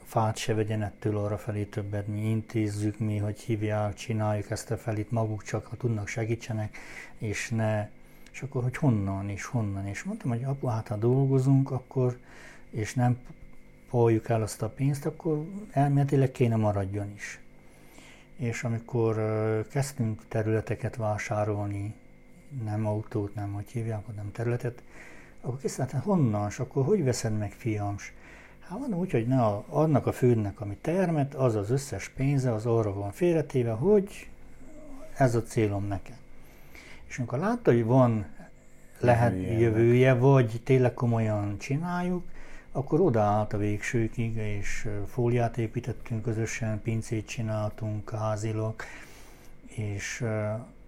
[0.04, 4.78] fát se vegyen ettől arra felé többet, mi intézzük, mi, hogy hívják, csináljuk ezt a
[4.78, 6.78] felét, maguk csak, ha tudnak, segítsenek,
[7.18, 7.90] és ne
[8.38, 9.88] és akkor, hogy honnan és honnan.
[9.88, 12.18] És mondtam, hogy apu, hát ha dolgozunk, akkor,
[12.70, 13.20] és nem
[13.90, 17.40] poljuk el azt a pénzt, akkor elméletileg kéne maradjon is.
[18.36, 19.16] És amikor
[19.70, 21.94] kezdtünk területeket vásárolni,
[22.64, 24.82] nem autót, nem hogy hívják, hanem területet,
[25.48, 27.96] akkor készítettem, honnan, és akkor hogy veszed meg, fiam?
[28.60, 32.54] Hát mondom úgy, hogy ne a, annak a földnek, ami termet, az az összes pénze,
[32.54, 34.30] az arra van félretéve, hogy
[35.18, 36.16] ez a célom nekem.
[37.06, 38.26] És amikor látta, hogy van
[39.00, 42.24] lehet jövője, jövője vagy tényleg komolyan csináljuk,
[42.72, 48.76] akkor odaállt a végsőkig, és fóliát építettünk közösen, pincét csináltunk házilag,
[49.66, 50.26] és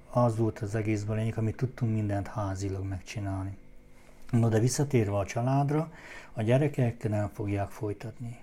[0.10, 3.58] az volt az egészben lényeg, amit tudtunk mindent házilag megcsinálni.
[4.32, 5.92] No, de visszatérve a családra,
[6.34, 8.40] a gyerekek nem fogják folytatni.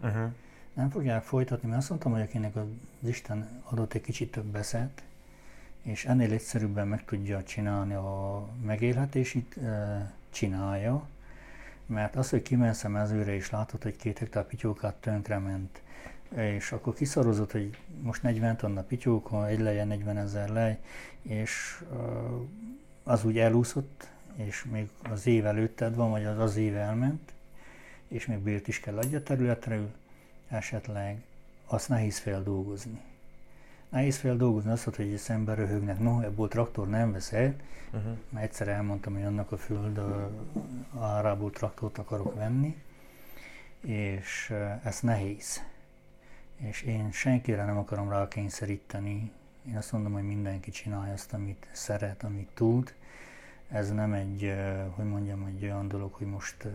[0.00, 0.32] Uh-huh.
[0.74, 5.02] Nem fogják folytatni, mert azt mondtam, hogy akinek az Isten adott egy kicsit több beszélt,
[5.82, 9.58] és ennél egyszerűbben meg tudja csinálni a megélhetését,
[10.30, 11.06] csinálja,
[11.86, 15.82] mert az, hogy kimensz a mezőre és látod, hogy két hektár pityókát tönkrement,
[16.36, 20.78] és akkor kiszarozott, hogy most 40 tonna pityóka, egy leje 40 ezer lej,
[21.22, 21.82] és
[23.02, 27.32] az úgy elúszott, és még az év előtted van, vagy az az év elment,
[28.08, 29.80] és még bért is kell adja területre,
[30.48, 31.22] esetleg
[31.66, 33.00] azt nehéz feldolgozni
[33.92, 37.54] nehéz fel dolgozni azt, hogy szemben röhögnek, no, ebből traktor nem veszel,
[37.92, 38.16] uh-huh.
[38.28, 40.00] mert egyszer elmondtam, hogy annak a föld
[41.00, 42.82] árából traktort akarok venni,
[43.80, 45.62] és ez nehéz.
[46.56, 49.32] És én senkire nem akarom rákényszeríteni.
[49.68, 52.94] Én azt mondom, hogy mindenki csinálja azt, amit szeret, amit tud.
[53.72, 54.54] Ez nem egy,
[54.90, 56.66] hogy mondjam, egy olyan dolog, hogy most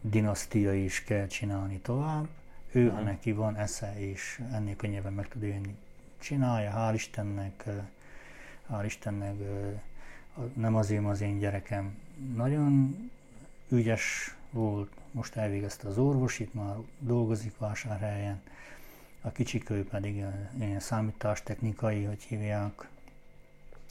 [0.00, 2.28] dinasztia is kell csinálni tovább.
[2.72, 3.04] Ő, ha mhm.
[3.04, 5.76] neki van esze, és ennél könnyebben meg tud élni,
[6.18, 7.64] csinálja, hál' Istennek,
[8.70, 9.34] hál' Istennek
[10.54, 11.98] nem azért az én gyerekem.
[12.34, 12.96] Nagyon
[13.68, 18.40] ügyes volt, most elvégezte az orvosit, már dolgozik vásárhelyen.
[19.20, 20.24] A kicsikő pedig
[20.58, 22.88] ilyen számítástechnikai, hogy hívják.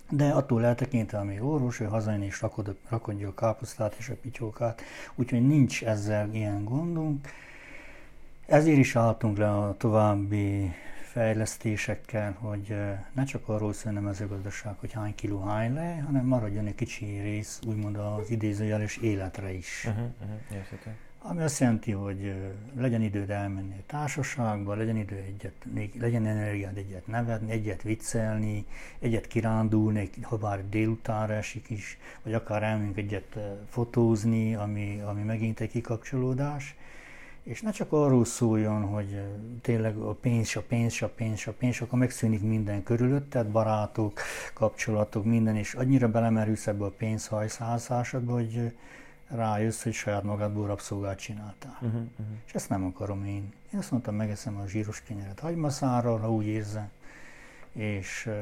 [0.09, 4.81] De attól eltekintve, ami orvos, ő hazajön és rakod, rakodja a káposztát és a pityókát,
[5.15, 7.27] úgyhogy nincs ezzel ilyen gondunk.
[8.45, 10.71] Ezért is álltunk le a további
[11.13, 12.75] fejlesztésekkel, hogy
[13.13, 17.19] ne csak arról szóljon a mezőgazdaság, hogy hány kiló hány le, hanem maradjon egy kicsi
[17.19, 19.85] rész, úgymond az idézőjeles életre is.
[19.87, 20.63] Uh-huh, uh-huh,
[21.25, 22.33] Ami azt jelenti, hogy
[22.75, 25.53] legyen időd elmenni a társaságba, legyen idő egyet,
[25.99, 28.65] legyen energiád egyet nevetni, egyet viccelni,
[28.99, 33.37] egyet kirándulni, ha bár délutánra esik is, vagy akár elmegyünk egyet
[33.69, 36.75] fotózni, ami, ami megint egy kikapcsolódás.
[37.43, 39.21] És ne csak arról szóljon, hogy
[39.61, 44.19] tényleg a pénz, a pénz, a pénz, a pénz, akkor megszűnik minden körülötted, barátok,
[44.53, 48.73] kapcsolatok, minden, és annyira belemerülsz ebbe a pénzhajszálszásodba, hogy
[49.27, 51.77] rájössz, hogy saját magadból rabszolgát csináltál.
[51.81, 52.35] Uh-huh, uh-huh.
[52.45, 53.53] És ezt nem akarom én.
[53.73, 56.89] Én azt mondtam, megeszem a zsíros kenyeret hagymaszárral, ha úgy érzem,
[57.71, 58.33] és uh,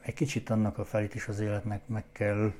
[0.00, 2.52] egy kicsit annak a felét is az életnek meg kell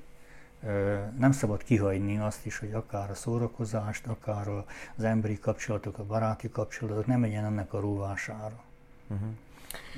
[1.18, 4.48] nem szabad kihagyni azt is, hogy akár a szórakozást, akár
[4.96, 8.62] az emberi kapcsolatok, a baráti kapcsolatok nem menjen ennek a róvására.
[9.06, 9.28] Uh-huh.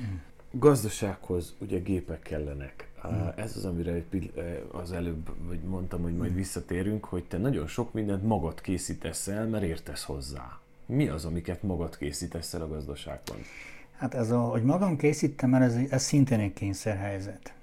[0.01, 0.15] Mm.
[0.51, 2.90] Gazdasághoz ugye gépek kellenek.
[3.35, 4.03] Ez az, amire
[4.71, 6.35] az előbb vagy mondtam, hogy majd mm.
[6.35, 10.59] visszatérünk, hogy te nagyon sok mindent magad készítesz el, mert értesz hozzá.
[10.85, 13.37] Mi az, amiket magad készítesz el a gazdaságban?
[13.97, 17.53] Hát ez a, hogy magam készítem, mert ez, ez szintén egy kényszerhelyzet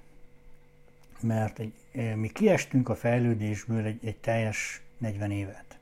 [1.21, 1.73] mert egy,
[2.15, 5.77] mi kiestünk a fejlődésből egy, egy teljes 40 évet.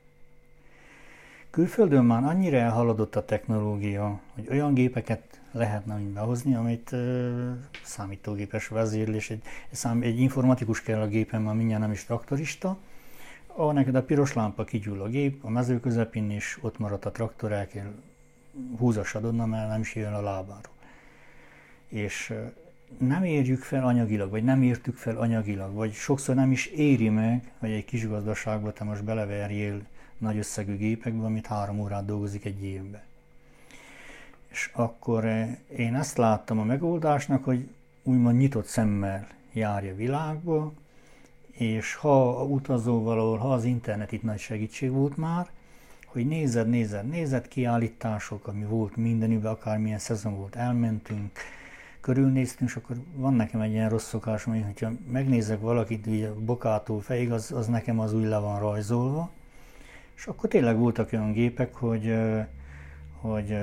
[1.50, 7.52] Külföldön már annyira elhaladott a technológia, hogy olyan gépeket lehetne behozni, amit uh,
[7.84, 12.78] számítógépes vezérlés, egy, szám, egy informatikus kell a gépen, már mindjárt nem is traktorista,
[13.46, 17.10] ahol neked a piros lámpa kigyúl a gép, a mező közepén, és ott maradt a
[17.10, 17.92] traktor, el kell
[18.78, 20.74] húzassad onnan, mert nem is jön a lábáról.
[21.88, 22.34] És
[22.98, 27.52] nem érjük fel anyagilag, vagy nem értük fel anyagilag, vagy sokszor nem is éri meg,
[27.58, 29.82] hogy egy kis gazdaságba te most beleverjél
[30.18, 33.07] nagy összegű gépekbe, amit három órát dolgozik egy évbe.
[34.58, 37.68] És akkor eh, én ezt láttam a megoldásnak, hogy
[38.02, 40.72] úgymond nyitott szemmel járja világba,
[41.50, 45.50] és ha utazó valahol, ha az internet itt nagy segítség volt már,
[46.06, 51.38] hogy nézed, nézed, nézed, kiállítások, ami volt mindenüben, akármilyen szezon volt, elmentünk,
[52.00, 57.00] körülnéztünk, és akkor van nekem egy ilyen rossz szokásom, hogy hogyha megnézek valakit így bokától
[57.00, 59.30] fejig, az, az nekem az úgy le van rajzolva.
[60.16, 62.14] És akkor tényleg voltak olyan gépek, hogy,
[63.20, 63.56] hogy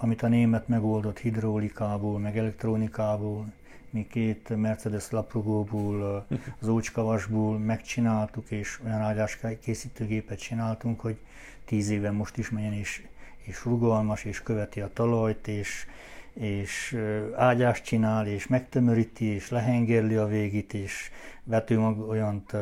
[0.00, 3.46] amit a német megoldott hidrolikából, meg elektronikából,
[3.90, 6.26] mi két Mercedes laprugóból,
[6.60, 11.18] az ócskavasból megcsináltuk, és olyan ágyás készítőgépet csináltunk, hogy
[11.64, 13.02] tíz éve most is menjen, és,
[13.38, 15.86] és rugalmas, és követi a talajt, és,
[16.32, 16.96] és
[17.36, 21.10] ágyást csinál, és megtömöríti, és lehengerli a végét, és
[21.44, 22.56] vető mag olyant,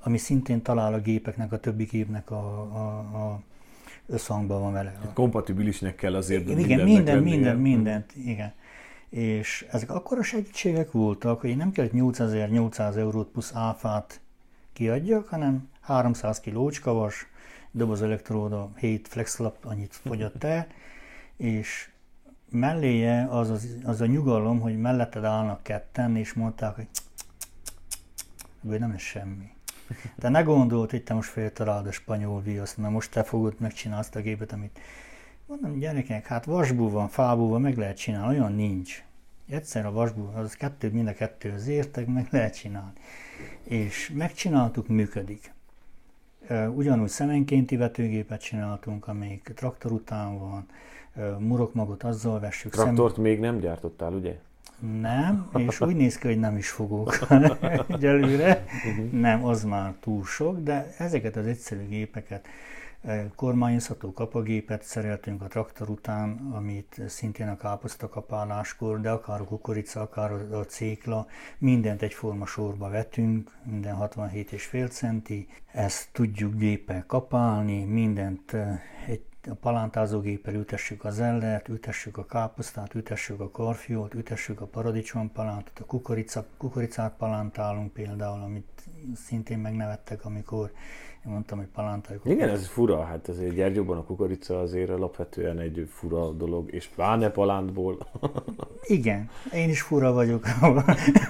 [0.00, 3.40] ami szintén talál a gépeknek, a többi gépnek a, a, a
[4.06, 4.98] összhangban van vele.
[5.14, 8.52] Kompatibilisnek kell azért Igen, minden, minden, mindent, igen.
[9.08, 14.20] És ezek akkora segítségek voltak, hogy én nem kellett 8800 eurót plusz áfát
[14.72, 17.26] kiadjak, hanem 300 kilócska vas,
[17.70, 20.66] doboz elektróda, 7 flexlap, annyit fogyott el,
[21.36, 21.90] és
[22.50, 26.86] melléje az, az, az a nyugalom, hogy melletted állnak ketten, és mondták, hogy
[28.64, 29.50] ebből nem lesz semmi.
[30.16, 34.02] De ne gondolt, hogy te most feltaláld a spanyol viaszt, mert most te fogod megcsinálni
[34.02, 34.78] azt a gépet, amit
[35.46, 39.04] mondom, gyerekek, hát vasból van, fából van, meg lehet csinálni, olyan nincs.
[39.48, 42.92] Egyszer a vasból, az kettő, mind a kettő az értek, meg lehet csinálni.
[43.62, 45.52] És megcsináltuk, működik.
[46.74, 50.66] Ugyanúgy szemenkénti vetőgépet csináltunk, amelyik traktor után van,
[51.38, 53.22] murokmagot azzal vessük Traktort szem...
[53.22, 54.38] még nem gyártottál, ugye?
[55.00, 57.18] Nem, és úgy néz ki, hogy nem is fogok
[57.88, 58.64] egyelőre.
[59.10, 62.46] Nem, az már túl sok, de ezeket az egyszerű gépeket,
[63.34, 70.00] kormányozható kapagépet szereltünk a traktor után, amit szintén a káposzta kapáláskor, de akár a kukorica,
[70.00, 71.26] akár a cékla,
[71.58, 78.56] mindent egyforma sorba vetünk, minden 67,5 centi, ezt tudjuk géppel kapálni, mindent
[79.06, 85.78] egy a palántázógéppel ütessük az ellert, ütessük a káposztát, ütessük a karfiót, ütessük a paradicsompalántot,
[85.78, 88.82] a kukorica, kukoricát palántálunk például, amit
[89.14, 90.72] szintén megnevettek, amikor
[91.26, 92.24] én mondtam, hogy palántáljuk.
[92.24, 97.30] Igen, ez fura, hát azért Gyergyóban a kukorica azért alapvetően egy fura dolog, és pláne
[97.30, 98.06] palántból.
[98.82, 100.44] Igen, én is fura vagyok,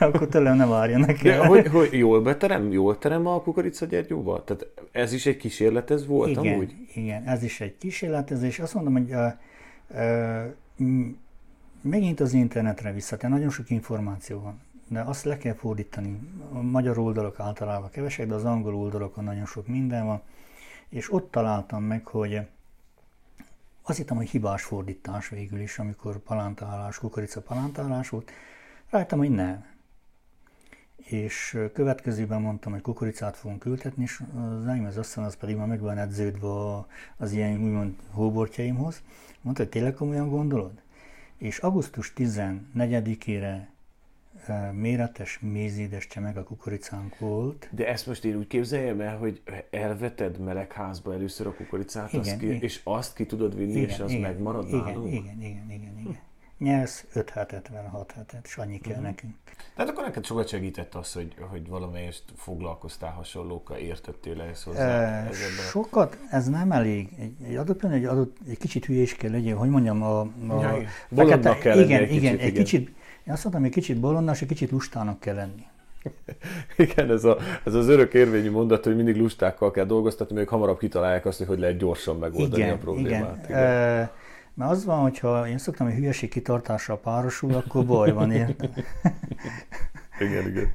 [0.00, 1.40] akkor tőlem ne várjanak el.
[1.40, 4.44] De hogy, hogy jól beterem, jól terem a kukorica Gyergyóba?
[4.44, 6.74] Tehát ez is egy kísérlet, ez volt igen, amúgy?
[6.94, 8.58] Igen, ez is egy kísérletezés.
[8.58, 9.32] Azt mondom, hogy uh,
[10.78, 11.06] uh,
[11.82, 14.60] megint az internetre visszatér, nagyon sok információ van
[14.92, 16.20] de azt le kell fordítani.
[16.52, 20.20] A magyar oldalok általában kevesek, de az angol oldalokon nagyon sok minden van,
[20.88, 22.40] és ott találtam meg, hogy
[23.82, 28.30] azt hittem, hogy hibás fordítás végül is, amikor palántálás, kukorica palántálás volt.
[28.90, 29.64] Rájöttem, hogy nem.
[30.96, 35.66] És következőben mondtam, hogy kukoricát fogunk ültetni, és az enyém az aztán az pedig már
[35.66, 36.48] meg van edződve
[37.16, 39.02] az ilyen úgymond hóbortjaimhoz.
[39.40, 40.80] Mondta, hogy tényleg komolyan gondolod?
[41.36, 43.70] És augusztus 14-ére
[44.72, 47.68] méretes mézédes csemeg a kukoricánk volt.
[47.70, 52.36] De ezt most én úgy képzeljem el, hogy elveted melegházba először a kukoricát, igen, azt
[52.36, 52.60] ki, igen.
[52.60, 55.12] és azt ki tudod vinni, igen, és az igen, megmarad igen, nálunk?
[55.12, 56.18] Igen, igen, igen, igen.
[56.58, 59.06] Nyersz 5 hetet, 6 hetet, és annyi kell uh-huh.
[59.06, 59.34] nekünk.
[59.74, 65.24] Tehát akkor neked sokat segített az, hogy, hogy valamelyest foglalkoztál hasonlókkal, értettél ehhez hozzá?
[65.24, 65.32] E,
[65.70, 67.08] sokat, ez nem elég.
[67.18, 70.28] Egy, egy adott pillanat, egy, adott, egy kicsit hülyés kell legyen, hogy mondjam, a, a
[70.48, 70.82] ja,
[71.14, 72.90] fekete, kell igen, egy igen, kicsit, egy kicsit,
[73.26, 75.64] én azt mondtam, hogy kicsit bolondnak, és kicsit lustának kell lenni.
[76.76, 80.78] Igen, ez, a, ez az örök érvényű mondat, hogy mindig lustákkal kell dolgoztatni, még hamarabb
[80.78, 83.44] kitalálják azt, hogy lehet gyorsan megoldani igen, a problémát.
[83.44, 83.48] Igen.
[83.48, 83.62] igen.
[83.62, 84.12] E,
[84.54, 88.70] mert az van, hogyha én szoktam, hogy hülyeség kitartással párosul, akkor baj van, érted?
[90.20, 90.72] igen, igen.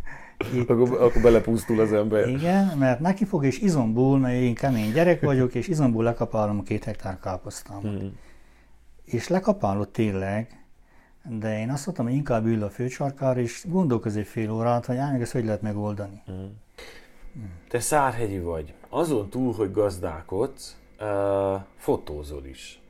[0.54, 2.28] Itt, akkor, akkor belepusztul az ember.
[2.28, 6.64] Igen, mert neki fog és izombul, mert én kemény gyerek vagyok, és izombul lekapálom a
[6.64, 7.84] két hektár káposztámat.
[7.84, 8.18] Hmm.
[9.06, 10.67] És lekapálod tényleg,
[11.30, 15.22] de én azt mondtam, hogy inkább ül a főcsarkára, és gondolkozik fél órát, hogy ám,
[15.22, 16.22] ezt hogy lehet megoldani.
[16.26, 16.60] Hmm.
[17.70, 18.74] Te szárhegyi vagy.
[18.90, 22.82] Azon túl, hogy gazdálkodsz, uh, fotózol is.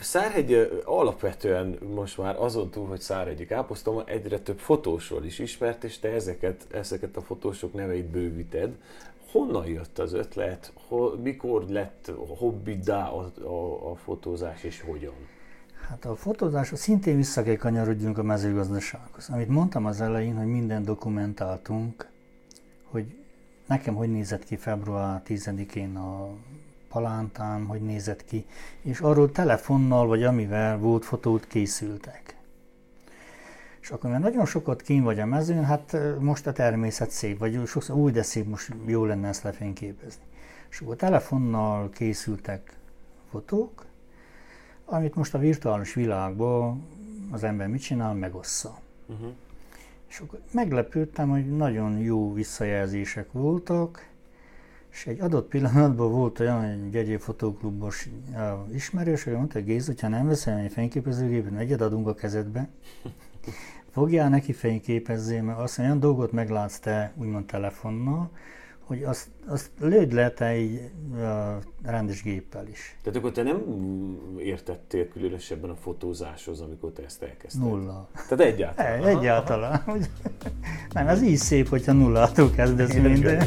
[0.00, 5.98] Szárhegy alapvetően most már azon túl, hogy Szárhegyi káposztom, egyre több fotósról is ismert, és
[5.98, 8.74] te ezeket, ezeket a fotósok neveit bővíted.
[9.30, 10.72] Honnan jött az ötlet?
[10.88, 15.14] Ho, mikor lett hobbidá a, a, a fotózás, és hogyan?
[15.88, 19.28] Hát a fotózás szintén vissza kell kanyarodjunk a mezőgazdasághoz.
[19.28, 22.08] Amit mondtam az elején, hogy minden dokumentáltunk,
[22.84, 23.16] hogy
[23.66, 26.28] nekem hogy nézett ki február 10-én a
[26.88, 28.46] palántám, hogy nézett ki,
[28.80, 32.36] és arról telefonnal vagy amivel volt fotót készültek.
[33.80, 37.66] És akkor, mert nagyon sokat kín vagy a mezőn, hát most a természet szép, vagy
[37.66, 40.22] sokszor úgy, de szép, most jó lenne ezt lefényképezni.
[40.70, 42.76] És akkor telefonnal készültek
[43.30, 43.84] fotók,
[44.84, 46.82] amit most a virtuális világban
[47.30, 48.78] az ember mit csinál, megossza.
[49.06, 49.32] Uh-huh.
[50.08, 54.08] És akkor meglepődtem, hogy nagyon jó visszajelzések voltak,
[54.90, 58.08] és egy adott pillanatban volt olyan, egy Gegyé fotóklubos
[58.72, 62.68] ismerős, hogy mondta, hogy Géz, hogyha nem veszel egy fényképezőgépet, egyet adunk a kezedbe,
[63.94, 68.30] fogjál neki fényképezzé, mert azt olyan dolgot meglátsz te, úgymond telefonnal,
[68.86, 71.20] hogy azt, azt lőd le te egy uh,
[71.82, 72.96] rendes géppel is.
[73.02, 73.62] Tehát akkor te nem
[74.38, 77.62] értettél különösebben a fotózáshoz, amikor te ezt elkezdted?
[77.62, 78.08] Nulla.
[78.28, 79.02] Tehát egyáltalán?
[79.02, 79.82] E, egyáltalán.
[80.92, 83.46] nem, ez így szép, hogyha nullától kezdesz minden.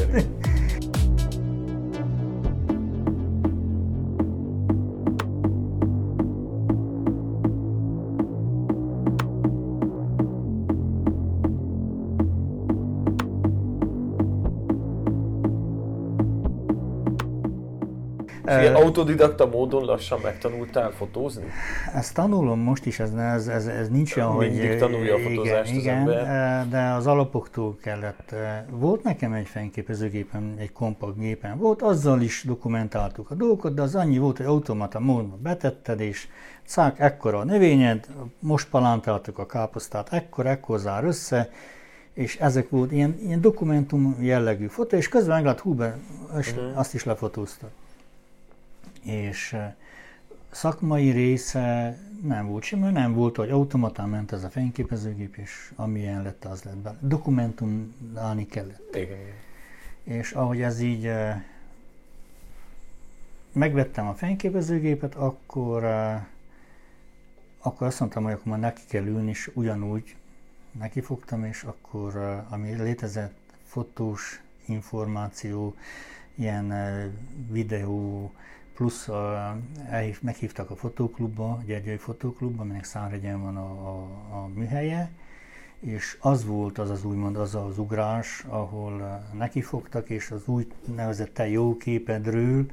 [18.48, 21.46] Ilyen autodidakta módon lassan megtanultál fotózni?
[21.94, 24.50] Ezt tanulom most is, ez, ez, ez, ez nincs olyan, hogy...
[24.50, 26.68] Mindig tanulja a fotózást igen, az igen, ember.
[26.70, 28.36] de az alapoktól kellett.
[28.70, 33.96] Volt nekem egy fényképezőgépen, egy kompakt gépen, volt, azzal is dokumentáltuk a dolgokat, de az
[33.96, 36.28] annyi volt, hogy automata módban betetted, és
[36.64, 38.08] szák, ekkora a növényed,
[38.40, 41.50] most palántáltuk a káposztát, ekkor, ekkor zár össze,
[42.14, 45.98] és ezek volt ilyen, ilyen dokumentum jellegű fotó, és közben meglát, hú, be,
[46.34, 46.78] uh-huh.
[46.80, 47.70] azt is lefotóztak
[49.04, 49.56] és
[50.52, 56.22] szakmai része nem volt semmi, nem volt, hogy automatán ment ez a fényképezőgép, és amilyen
[56.22, 56.96] lett, az lett be.
[57.00, 58.96] Dokumentumálni kellett.
[58.96, 59.18] Igen.
[60.04, 61.12] És ahogy ez így
[63.52, 65.84] megvettem a fényképezőgépet, akkor,
[67.60, 70.16] akkor azt mondtam, hogy akkor már neki kell ülni, és ugyanúgy
[70.72, 75.76] nekifogtam, és akkor ami létezett fotós információ,
[76.36, 76.74] ilyen
[77.50, 78.32] videó,
[78.78, 79.10] plusz
[79.90, 85.12] elhív, meghívtak a fotóklubba, Gyergyai Fotóklubba, aminek Szárhegyen van a, a, a műhelye,
[85.80, 91.34] és az volt az az úgymond az az ugrás, ahol nekifogtak, és az úgy nevezett
[91.34, 92.66] te jó képedről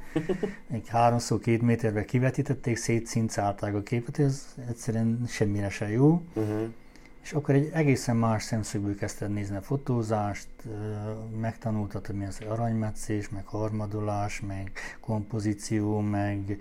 [0.71, 6.21] egy háromszor két méterbe kivetítették, szétszincálták a képet, ez egyszerűen semmire se jó.
[6.33, 6.73] Uh-huh.
[7.25, 10.47] És akkor egy egészen más szemszögből kezdted nézni a fotózást,
[11.39, 16.57] megtanultad, hogy mi az aranymetszés, meg harmadolás, meg kompozíció, meg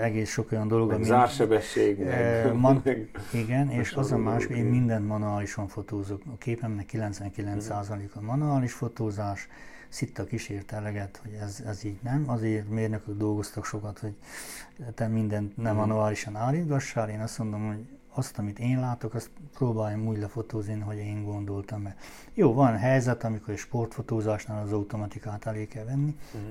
[0.00, 1.04] egész sok olyan dolog, meg ami...
[1.04, 3.10] zársebesség, meg, man, meg...
[3.32, 6.22] Igen, és az a más, hogy én mindent manuálisan fotózok.
[6.26, 9.48] A képemnek 99% a manuális fotózás,
[9.88, 12.24] szitta kísért eleget, hogy ez, ez így nem.
[12.26, 14.14] Azért mérnökök dolgoztak sokat, hogy
[14.94, 17.08] te mindent nem manuálisan állítgassál.
[17.08, 21.82] Én azt mondom, hogy azt, amit én látok, azt próbáljam úgy lefotózni, hogy én gondoltam.
[21.82, 22.00] Mert
[22.34, 26.50] jó, van helyzet, amikor egy sportfotózásnál az automatikát elé kell venni, uh-huh.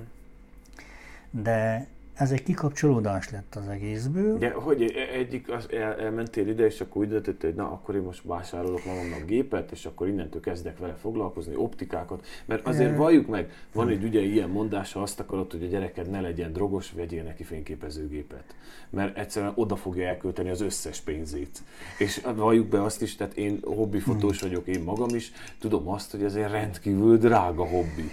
[1.44, 1.88] de
[2.22, 4.38] ez egy kikapcsolódás lett az egészből.
[4.38, 7.96] De hogy e- egyik az el, elmentél ide, és akkor úgy döntöttél, hogy na, akkor
[7.96, 13.28] én most vásárolok magamnak gépet, és akkor innentől kezdek vele foglalkozni, optikákat, mert azért valljuk
[13.28, 16.92] meg, van egy ugye ilyen mondás, ha azt akarod, hogy a gyereked ne legyen drogos,
[16.92, 18.56] vegyél neki fényképezőgépet.
[18.90, 21.62] Mert egyszerűen oda fogja elkölteni az összes pénzét.
[21.98, 24.50] És valljuk be azt is, tehát én hobbifotós hmm.
[24.50, 28.12] vagyok, én magam is, tudom azt, hogy ez egy rendkívül drága hobbi.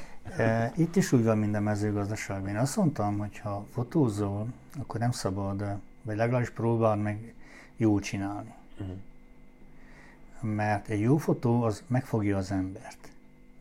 [0.77, 2.49] Itt is úgy van, minden mezőgazdaságban.
[2.49, 4.47] Én azt mondtam, hogy ha fotózol,
[4.79, 5.65] akkor nem szabad,
[6.03, 7.35] vagy legalábbis próbáld meg
[7.77, 8.55] jól csinálni.
[10.41, 13.09] Mert egy jó fotó az megfogja az embert.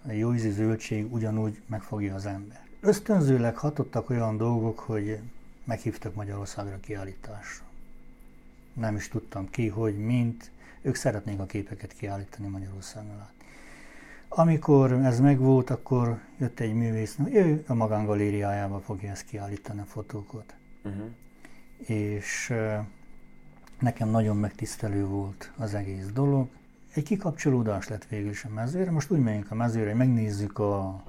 [0.08, 2.68] A jó ízű zöldség ugyanúgy megfogja az embert.
[2.80, 5.20] Ösztönzőleg hatottak olyan dolgok, hogy
[5.64, 7.66] meghívtak Magyarországra kiállításra.
[8.74, 10.52] Nem is tudtam ki, hogy mint.
[10.82, 13.28] Ők szeretnék a képeket kiállítani Magyarországon.
[14.30, 20.56] Amikor ez megvolt, akkor jött egy művész, ő a magángalériájában fogja ezt kiállítani a fotókat.
[20.84, 21.06] Uh-huh.
[21.78, 22.54] És
[23.80, 26.48] nekem nagyon megtisztelő volt az egész dolog.
[26.94, 28.92] Egy kikapcsolódás lett végül is a mezőre.
[28.92, 31.04] Most úgy megyünk a mezőre, hogy megnézzük a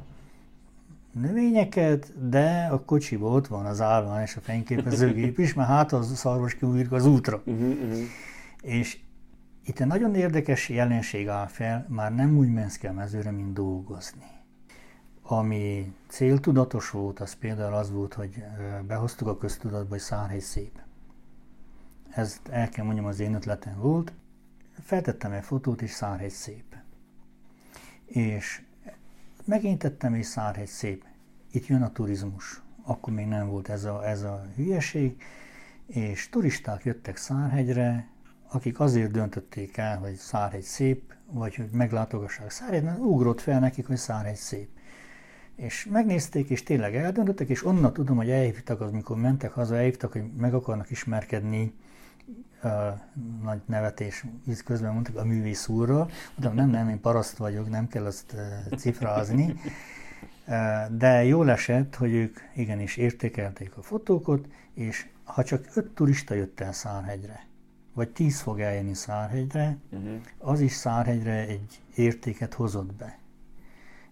[1.12, 6.16] növényeket, de a kocsiban ott van az állvány és a fényképezőgép is, mert hát az
[6.16, 7.42] szarvas kiújik az útra.
[7.44, 7.98] Uh-huh, uh-huh.
[8.62, 8.98] És
[9.68, 13.52] itt egy nagyon érdekes jelenség áll fel, már nem úgy mensz ki a mezőre, mint
[13.52, 14.26] dolgozni.
[15.22, 18.44] Ami céltudatos volt, az például az volt, hogy
[18.86, 20.78] behoztuk a köztudatba, hogy Szárhegy szép.
[22.10, 24.12] Ez el kell mondjam, az én ötletem volt.
[24.82, 26.76] Feltettem egy fotót, és Szárhegy szép.
[28.04, 28.62] És
[29.44, 31.04] megint tettem, és Szárhegy szép.
[31.50, 32.62] Itt jön a turizmus.
[32.82, 35.22] Akkor még nem volt ez a, ez a hülyeség,
[35.86, 38.08] és turisták jöttek Szárhegyre,
[38.48, 43.86] akik azért döntötték el, hogy Szárhegy szép, vagy hogy meglátogassák Szárhegy, mert ugrott fel nekik,
[43.86, 44.68] hogy Szárhegy szép.
[45.56, 50.12] És megnézték, és tényleg eldöntöttek, és onnan tudom, hogy elhívtak, az, mikor mentek haza, elhívtak,
[50.12, 51.74] hogy meg akarnak ismerkedni,
[52.62, 52.70] uh,
[53.42, 54.24] nagy nevetés
[54.64, 56.10] közben mondtak a művész úrral.
[56.36, 58.34] Mondtam, nem, nem, én paraszt vagyok, nem kell azt
[58.70, 59.54] uh, cifrázni.
[60.90, 66.60] De jól esett, hogy ők igenis értékelték a fotókat, és ha csak öt turista jött
[66.60, 67.47] el Szárhegyre,
[67.98, 70.20] vagy 10 fog eljönni Szárhegyre, uh-huh.
[70.38, 73.18] az is Szárhegyre egy értéket hozott be.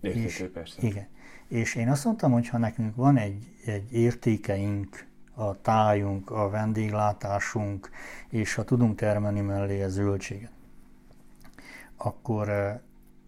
[0.01, 0.83] Értékű, és, persze.
[0.83, 1.07] Igen.
[1.49, 7.91] És én azt mondtam, hogy ha nekünk van egy, egy értékeink, a tájunk, a vendéglátásunk,
[8.29, 10.53] és ha tudunk termelni mellé a zöldséget,
[11.97, 12.51] akkor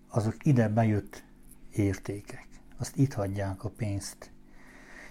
[0.09, 1.25] azok ide bejött
[1.73, 2.47] értékek.
[2.79, 4.31] Azt itt hagyják a pénzt.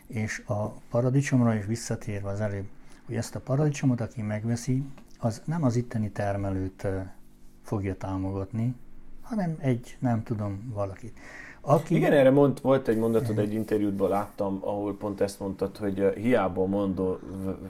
[0.08, 2.68] És a paradicsomra is visszatérve az előbb,
[3.06, 4.84] hogy ezt a paradicsomot, aki megveszi,
[5.18, 6.88] az nem az itteni termelőt
[7.62, 8.76] fogja támogatni,
[9.22, 11.20] hanem egy, nem tudom, valakit.
[11.62, 11.96] Aki...
[11.96, 16.66] Igen, erre mond, volt egy mondatod, egy interjútban láttam, ahol pont ezt mondtad, hogy hiába
[16.66, 17.18] mondom,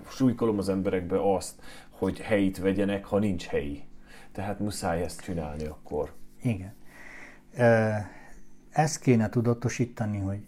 [0.09, 3.83] súlykolom az emberekbe azt, hogy helyit vegyenek, ha nincs helyi.
[4.31, 6.13] Tehát muszáj ezt csinálni akkor.
[6.41, 6.73] Igen.
[8.69, 10.45] Ezt kéne tudatosítani, hogy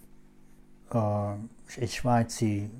[1.00, 1.36] a,
[1.78, 2.72] egy svájci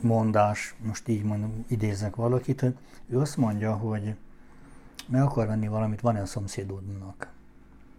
[0.00, 2.76] mondás, most így mondom, idézek valakit, hogy
[3.08, 4.14] ő azt mondja, hogy
[5.06, 7.32] meg akar venni valamit, van-e a szomszédodnak?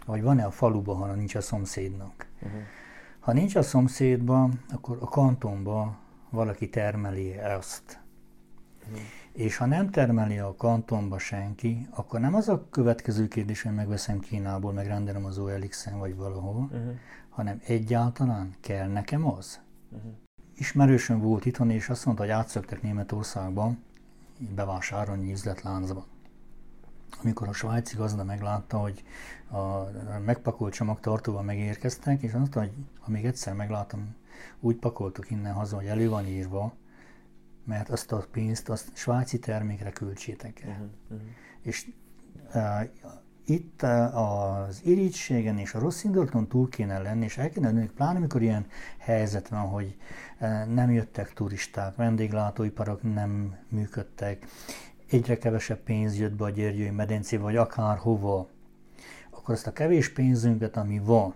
[0.05, 2.27] Vagy van-e a faluban, ha nincs a szomszédnak?
[2.41, 2.61] Uh-huh.
[3.19, 5.97] Ha nincs a szomszédban, akkor a kantonban
[6.29, 7.99] valaki termeli ezt.
[8.85, 8.99] Uh-huh.
[9.31, 14.19] És ha nem termeli a kantonba senki, akkor nem az a következő kérdés, hogy megveszem
[14.19, 16.95] Kínából, meg rendelem az OLX-en vagy valahol, uh-huh.
[17.29, 19.59] hanem egyáltalán kell nekem az.
[19.91, 20.11] Uh-huh
[20.57, 23.83] ismerősöm volt itthon, és azt mondta, hogy átszöktek Németországban,
[24.37, 26.05] bevásárolni üzletláncba.
[27.21, 29.03] Amikor a svájci gazda meglátta, hogy
[29.49, 34.15] a megpakolt csomagtartóval megérkeztek, és azt mondta, hogy ha még egyszer meglátom,
[34.59, 36.73] úgy pakoltuk innen haza, hogy elő van írva,
[37.63, 40.69] mert azt a pénzt azt svájci termékre költsétek el.
[40.69, 41.27] Uh-huh, uh-huh.
[41.61, 41.87] És
[42.53, 42.89] uh,
[43.49, 43.81] itt
[44.13, 48.41] az irítségen és a rossz indulaton túl kéne lenni, és el kéne lenni, pláne amikor
[48.41, 48.65] ilyen
[48.97, 49.97] helyzet van, hogy
[50.73, 54.45] nem jöttek turisták, vendéglátóiparok nem működtek,
[55.09, 58.47] egyre kevesebb pénz jött be a Gyergyői medencébe, vagy akár hova,
[59.29, 61.33] akkor azt a kevés pénzünket, ami van,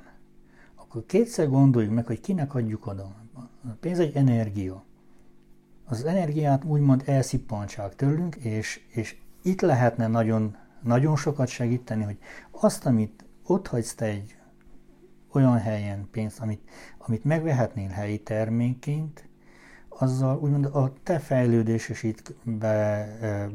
[0.76, 3.16] akkor kétszer gondoljuk meg, hogy kinek adjuk oda.
[3.64, 4.84] A pénz egy energia.
[5.86, 12.18] Az energiát úgymond elszippantsák tőlünk, és, és itt lehetne nagyon nagyon sokat segíteni, hogy
[12.52, 14.36] azt, amit ott hagysz te egy
[15.32, 19.30] olyan helyen pénzt, amit, amit megvehetnél helyi termékként,
[20.02, 23.08] azzal úgymond a te fejlődés is itt be,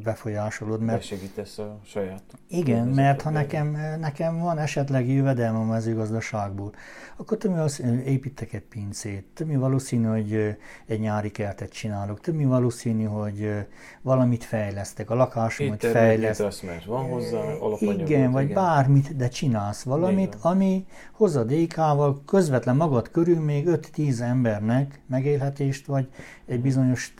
[0.04, 0.80] befolyásolod.
[0.80, 2.22] Mert segítesz a saját.
[2.48, 6.72] Igen, mert ha nekem, nekem van esetleg jövedelme a mezőgazdaságból,
[7.16, 7.70] akkor több
[8.04, 13.66] építek egy pincét, több valószínű, hogy egy nyári kertet csinálok, több valószínű, hogy
[14.02, 16.70] valamit fejlesztek, a lakásomat fejlesztek.
[16.70, 18.00] mert van hozzá alapanyag.
[18.00, 18.54] Igen, vagy igen.
[18.54, 20.52] bármit, de csinálsz valamit, igen.
[20.52, 26.08] ami hozadékával közvetlen magad körül még 5-10 embernek megélhetést, vagy
[26.44, 27.14] egy bizonyos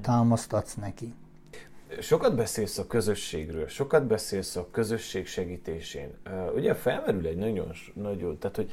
[0.00, 1.14] támaszt adsz neki.
[2.00, 6.08] Sokat beszélsz a közösségről, sokat beszélsz a közösség segítésén.
[6.54, 8.70] Ugye felmerül egy nagyon, nagyon tehát hogy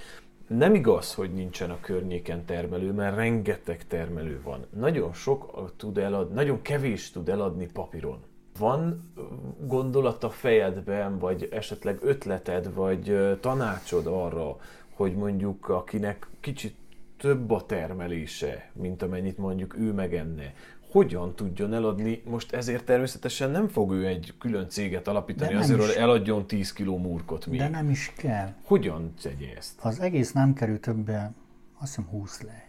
[0.47, 4.65] nem igaz, hogy nincsen a környéken termelő, mert rengeteg termelő van.
[4.69, 8.19] Nagyon sok tud eladni, nagyon kevés tud eladni papíron.
[8.57, 9.11] Van
[9.59, 14.57] gondolat a fejedben, vagy esetleg ötleted, vagy tanácsod arra,
[14.93, 16.75] hogy mondjuk akinek kicsit
[17.19, 20.53] több a termelése, mint amennyit mondjuk ő megenne,
[20.91, 25.95] hogyan tudjon eladni, most ezért természetesen nem fog ő egy külön céget alapítani azért, hogy
[25.97, 27.59] eladjon 10 kiló murkot még.
[27.59, 28.53] De nem is kell.
[28.63, 29.79] Hogyan tegye ezt?
[29.81, 31.31] Az egész nem kerül többe,
[31.79, 32.63] azt hiszem 20 lej.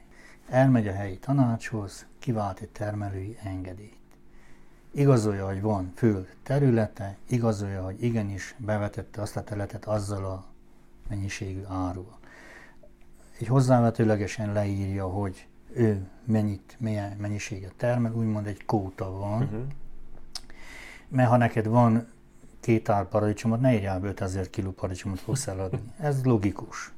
[0.48, 3.98] Elmegy a helyi tanácshoz, kivált egy termelői engedélyt.
[4.92, 10.44] Igazolja, hogy van föld területe, igazolja, hogy igenis bevetette azt a területet azzal a
[11.09, 12.18] mennyiségű árul
[13.41, 19.43] egy hozzávetőlegesen leírja, hogy ő mennyit, milyen mennyiséget termel, úgymond egy kóta van.
[19.43, 19.61] Uh-huh.
[21.09, 22.09] Mert ha neked van
[22.61, 25.80] két ár paradicsomot, ne írjál 5000 kiló paradicsomot fogsz eladni.
[25.99, 26.93] Ez logikus.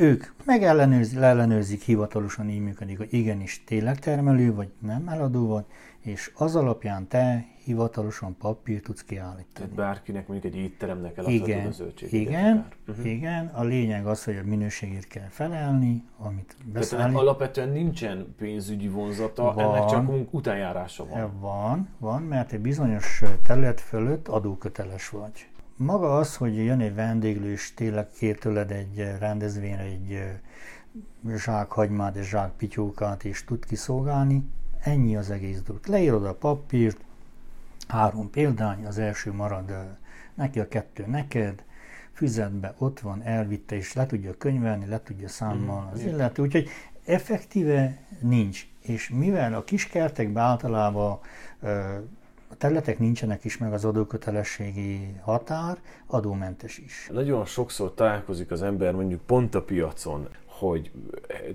[0.00, 5.64] Ők megellenőrzik, leellenőrzik, hivatalosan így működik, hogy igenis tényleg termelő vagy, nem eladó vagy,
[6.00, 9.46] és az alapján te hivatalosan papír tudsz kiállítani.
[9.52, 12.12] Tehát bárkinek mondjuk egy étteremnek eladhatod igen, a zöldséget.
[12.12, 13.06] Igen, uh-huh.
[13.06, 17.06] igen, a lényeg az, hogy a minőségért kell felelni, amit beszállít.
[17.06, 21.40] Tehát alapvetően nincsen pénzügyi vonzata, van, ennek csak utánjárása van.
[21.40, 25.48] Van, van, mert egy bizonyos terület fölött adóköteles vagy.
[25.80, 30.22] Maga az, hogy jön egy vendéglő, és tényleg kér tőled egy rendezvényre egy
[31.36, 34.42] zsák hagymát, egy zsák pityókát, és tud kiszolgálni,
[34.80, 35.86] ennyi az egész dolog.
[35.86, 36.98] Leírod a papírt,
[37.88, 39.72] Három példány, az első marad
[40.34, 41.62] neki, a kettő neked,
[42.12, 46.68] füzetbe ott van, elvitte, és le tudja könyvelni, le tudja számolni mm, az illető, úgyhogy
[47.04, 48.66] effektíve nincs.
[48.80, 51.18] És mivel a kiskertekben általában
[52.50, 57.08] a területek nincsenek is meg az adókötelességi határ, adómentes is.
[57.12, 60.28] Nagyon sokszor találkozik az ember mondjuk pont a piacon
[60.58, 60.90] hogy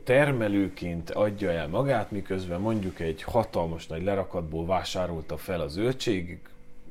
[0.03, 6.39] termelőként adja el magát, miközben mondjuk egy hatalmas nagy lerakatból vásárolta fel a zöldség,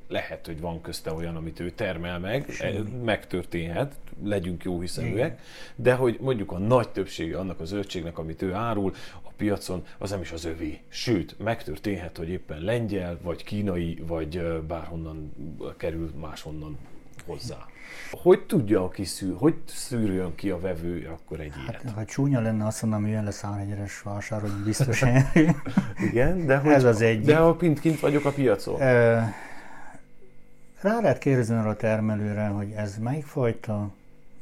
[0.08, 2.90] lehet, hogy van közte olyan, amit ő termel meg, Semmi.
[3.04, 3.94] megtörténhet,
[4.24, 5.40] legyünk jó hiszeműek,
[5.74, 8.94] de hogy mondjuk a nagy többsége annak a zöldségnek, amit ő árul
[9.42, 10.80] piacon, az nem is az övé.
[10.88, 15.32] Sőt, megtörténhet, hogy éppen lengyel, vagy kínai, vagy bárhonnan
[15.76, 16.78] kerül máshonnan
[17.26, 17.66] hozzá.
[18.10, 21.94] Hogy tudja a kiszűr, hogy szűrjön ki a vevő akkor egy hát, ilyet?
[21.94, 25.04] Ha csúnya lenne, azt mondom, hogy jön lesz árhegyeres vásár, hogy biztos
[26.10, 27.20] Igen, de, hogy, Ez az egy.
[27.20, 28.78] de ha kint, kint vagyok a piacon?
[30.80, 33.90] rá lehet kérdezni arra a termelőre, hogy ez melyik fajta,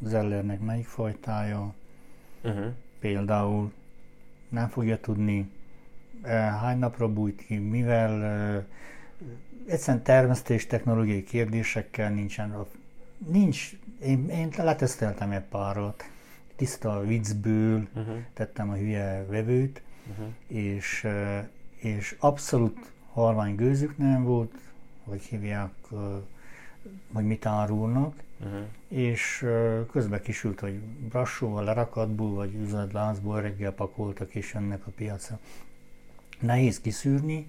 [0.03, 1.75] Zellernek melyik fajtája,
[2.43, 2.73] uh-huh.
[3.01, 3.73] például
[4.51, 5.51] nem fogja tudni,
[6.61, 8.67] hány napra bújt ki, mivel
[9.67, 12.67] egyszerűen termesztés technológiai kérdésekkel nincsen
[13.27, 13.73] nincs,
[14.03, 16.05] én, én leteszteltem egy párat,
[16.57, 18.17] tiszta viccből uh-huh.
[18.35, 20.27] tettem a hülye vevőt, uh-huh.
[20.47, 21.07] és,
[21.77, 24.53] és abszolút halvány gőzük nem volt,
[25.05, 25.71] vagy hívják,
[27.13, 28.61] hogy mit árulnak, uh-huh.
[28.89, 29.47] és
[29.91, 35.39] közben kisült, hogy brassóval, lerakatból, vagy üzletlázból reggel pakoltak és jönnek a piacra.
[36.41, 37.47] Nehéz kiszűrni,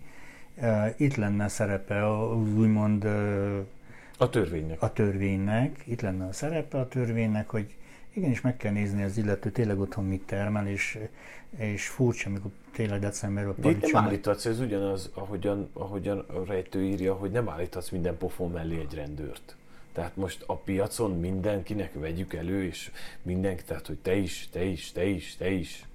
[0.97, 3.03] itt lenne szerepe az úgymond
[4.17, 4.81] a törvénynek.
[4.81, 5.83] A törvénynek.
[5.85, 7.75] Itt lenne a szerepe a törvénynek, hogy
[8.13, 10.99] igenis meg kell nézni az illető tényleg otthon mit termel, és,
[11.57, 16.83] és furcsa, amikor tényleg decemberben De itt nem állíthatsz, ez ugyanaz, ahogyan, ahogyan a rejtő
[16.83, 19.55] írja, hogy nem állíthatsz minden pofon mellé egy rendőrt.
[19.93, 22.91] Tehát most a piacon mindenkinek vegyük elő, és
[23.21, 25.85] mindenki, tehát hogy te is, te is, te is, te is.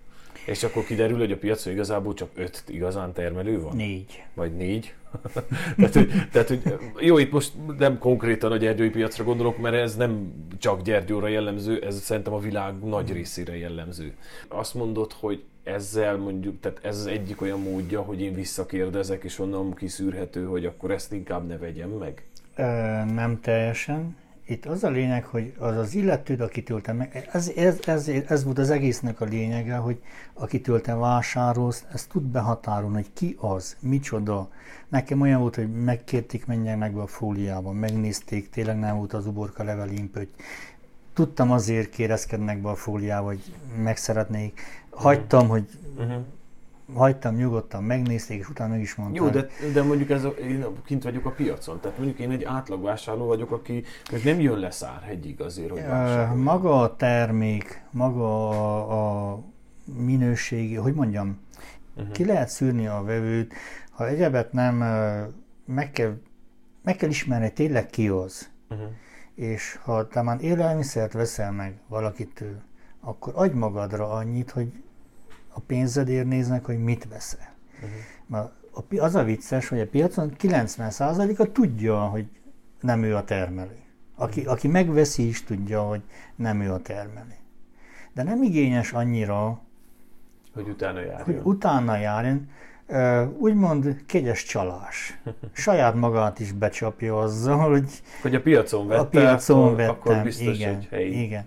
[0.46, 3.76] És akkor kiderül, hogy a piacon igazából csak öt igazán termelő van?
[3.76, 4.24] Négy.
[4.34, 4.94] Vagy négy?
[5.76, 6.62] tehát, hogy, tehát, hogy
[6.98, 11.82] jó, itt most nem konkrétan a gyergyói piacra gondolok, mert ez nem csak Gyergyóra jellemző,
[11.82, 14.14] ez szerintem a világ nagy részére jellemző.
[14.48, 19.38] Azt mondod, hogy ezzel mondjuk, tehát ez az egyik olyan módja, hogy én visszakérdezek, és
[19.38, 22.26] onnan kiszűrhető, hogy akkor ezt inkább ne vegyem meg?
[22.56, 22.62] Ö,
[23.04, 24.16] nem teljesen.
[24.48, 28.44] Itt az a lényeg, hogy az az illető, akitől te meg, ez, ez, ez, ez
[28.44, 30.02] volt az egésznek a lényege, hogy
[30.34, 34.48] akitől te vásárolsz, ezt tud behatárolni, hogy ki az, micsoda.
[34.88, 39.64] Nekem olyan volt, hogy megkérték, menjenek be a fóliában, megnézték, tényleg nem volt az uborka
[39.64, 40.18] levelimp,
[41.12, 44.60] tudtam azért kérezkednek be a fóliába, hogy meg szeretnék.
[44.90, 46.24] Hagytam, hogy uh-huh
[46.94, 49.24] hagytam nyugodtan, megnézték, és utána meg is mondtam.
[49.24, 52.44] Jó, de, de mondjuk ez a, én kint vagyok a piacon, tehát mondjuk én egy
[52.44, 56.42] átlagvásárló vagyok, aki meg nem jön le Szárhegyig azért, hogy vásárolja.
[56.42, 59.40] Maga a termék, maga a, a
[59.84, 61.38] minőségi, hogy mondjam,
[61.96, 62.12] uh-huh.
[62.12, 63.54] ki lehet szűrni a vevőt,
[63.90, 64.76] ha egyebet nem,
[65.64, 66.16] meg kell,
[66.82, 68.50] meg kell ismerni, tényleg ki az.
[68.70, 68.88] Uh-huh.
[69.34, 72.62] És ha te már élelmiszert veszel meg valakitől,
[73.00, 74.72] akkor adj magadra annyit, hogy
[75.56, 77.54] a pénzedért néznek, hogy mit veszel.
[78.30, 79.02] Uh-huh.
[79.02, 82.26] az a vicces, hogy a piacon 90%-a tudja, hogy
[82.80, 83.78] nem ő a termelő.
[84.14, 84.54] Aki, uh-huh.
[84.54, 86.02] aki megveszi is tudja, hogy
[86.34, 87.34] nem ő a termelő.
[88.12, 89.60] De nem igényes annyira,
[90.54, 91.24] hogy utána járjon.
[91.24, 92.48] Hogy utána járjon.
[93.38, 95.20] Úgymond kegyes csalás.
[95.52, 97.90] Saját magát is becsapja azzal, hogy...
[98.22, 101.22] Hogy a piacon vette, a piacon vettem, akkor biztos, igen, hogy helyi.
[101.22, 101.46] Igen.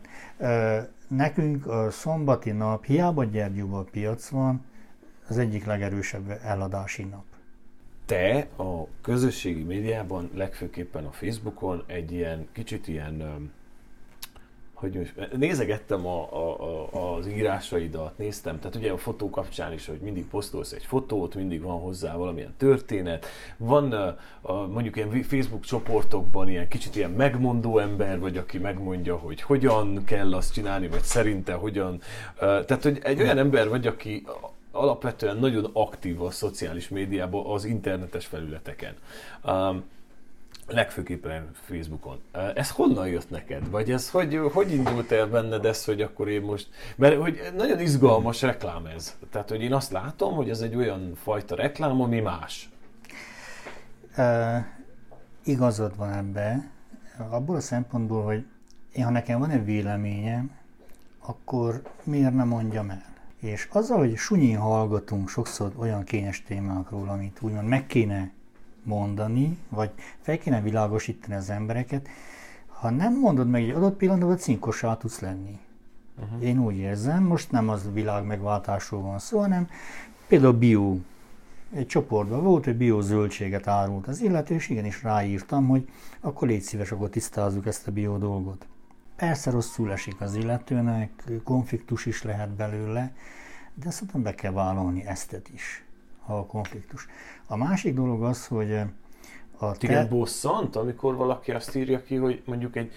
[1.09, 4.65] Nekünk a szombati nap, hiába Gyergyóban piac van,
[5.27, 7.23] az egyik legerősebb eladási nap.
[8.05, 13.51] Te a közösségi médiában, legfőképpen a Facebookon egy ilyen kicsit ilyen
[14.79, 16.63] hogy nézegettem a, a,
[16.93, 21.35] a, az írásaidat, néztem, tehát ugye a fotó kapcsán is, hogy mindig posztolsz egy fotót,
[21.35, 23.25] mindig van hozzá valamilyen történet,
[23.57, 23.91] van
[24.41, 30.03] a, mondjuk ilyen Facebook csoportokban ilyen kicsit ilyen megmondó ember, vagy aki megmondja, hogy hogyan
[30.03, 32.01] kell azt csinálni, vagy szerinte hogyan,
[32.39, 34.25] tehát hogy egy olyan ember vagy, aki
[34.71, 38.93] alapvetően nagyon aktív a szociális médiában, az internetes felületeken
[40.71, 42.19] legfőképpen Facebookon.
[42.55, 43.69] Ez honnan jött neked?
[43.69, 46.67] Vagy ez hogy, hogy indult el benned ez, hogy akkor én most...
[46.95, 49.17] Mert hogy nagyon izgalmas reklám ez.
[49.31, 52.69] Tehát, hogy én azt látom, hogy ez egy olyan fajta reklám, ami más.
[54.17, 54.57] Uh,
[55.43, 56.69] igazad van ebbe.
[57.29, 58.45] Abból a szempontból, hogy
[58.91, 60.51] én, ha nekem van egy véleményem,
[61.19, 63.05] akkor miért nem mondjam el?
[63.39, 68.31] És azzal, hogy sunyin hallgatunk sokszor olyan kényes témákról, amit úgymond meg kéne
[68.89, 72.07] mondani, vagy fel kéne világosítani az embereket,
[72.67, 75.59] ha nem mondod meg egy adott pillanatban, cinkosá tudsz lenni.
[76.21, 76.43] Uh-huh.
[76.43, 79.69] Én úgy érzem, most nem az világ megváltásról van szó, hanem
[80.27, 80.97] például bio.
[81.73, 86.61] Egy csoportban volt, hogy bio zöldséget árult az illető, és igenis ráírtam, hogy akkor légy
[86.61, 88.67] szíves, akkor tisztázzuk ezt a bio dolgot.
[89.15, 93.13] Persze rosszul esik az illetőnek, konfliktus is lehet belőle,
[93.73, 95.83] de szerintem be kell vállalni ezt is
[96.25, 97.07] a konfliktus.
[97.51, 98.87] A másik dolog az, hogy eh,
[99.57, 99.87] a te...
[99.87, 102.91] Igen, bosszant, amikor valaki azt írja ki, hogy mondjuk egy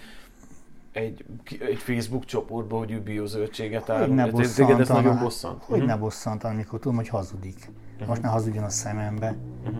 [0.91, 4.15] egy, egy Facebook csoportban, hogy ő biozöldséget árul.
[4.15, 5.63] Ne bosszant, ez nagyon bosszant.
[5.63, 5.93] Hogy uh-huh.
[5.93, 7.71] ne bosszant, amikor tudom, hogy hazudik.
[7.93, 8.07] Uh-huh.
[8.07, 9.35] Most ne hazudjon a szemembe.
[9.63, 9.77] Uh-huh.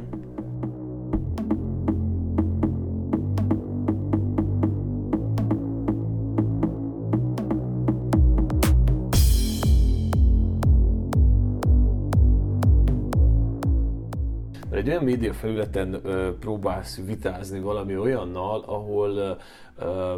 [14.83, 19.39] Egy olyan média felületen ö, próbálsz vitázni valami olyannal, ahol
[19.77, 20.15] ö,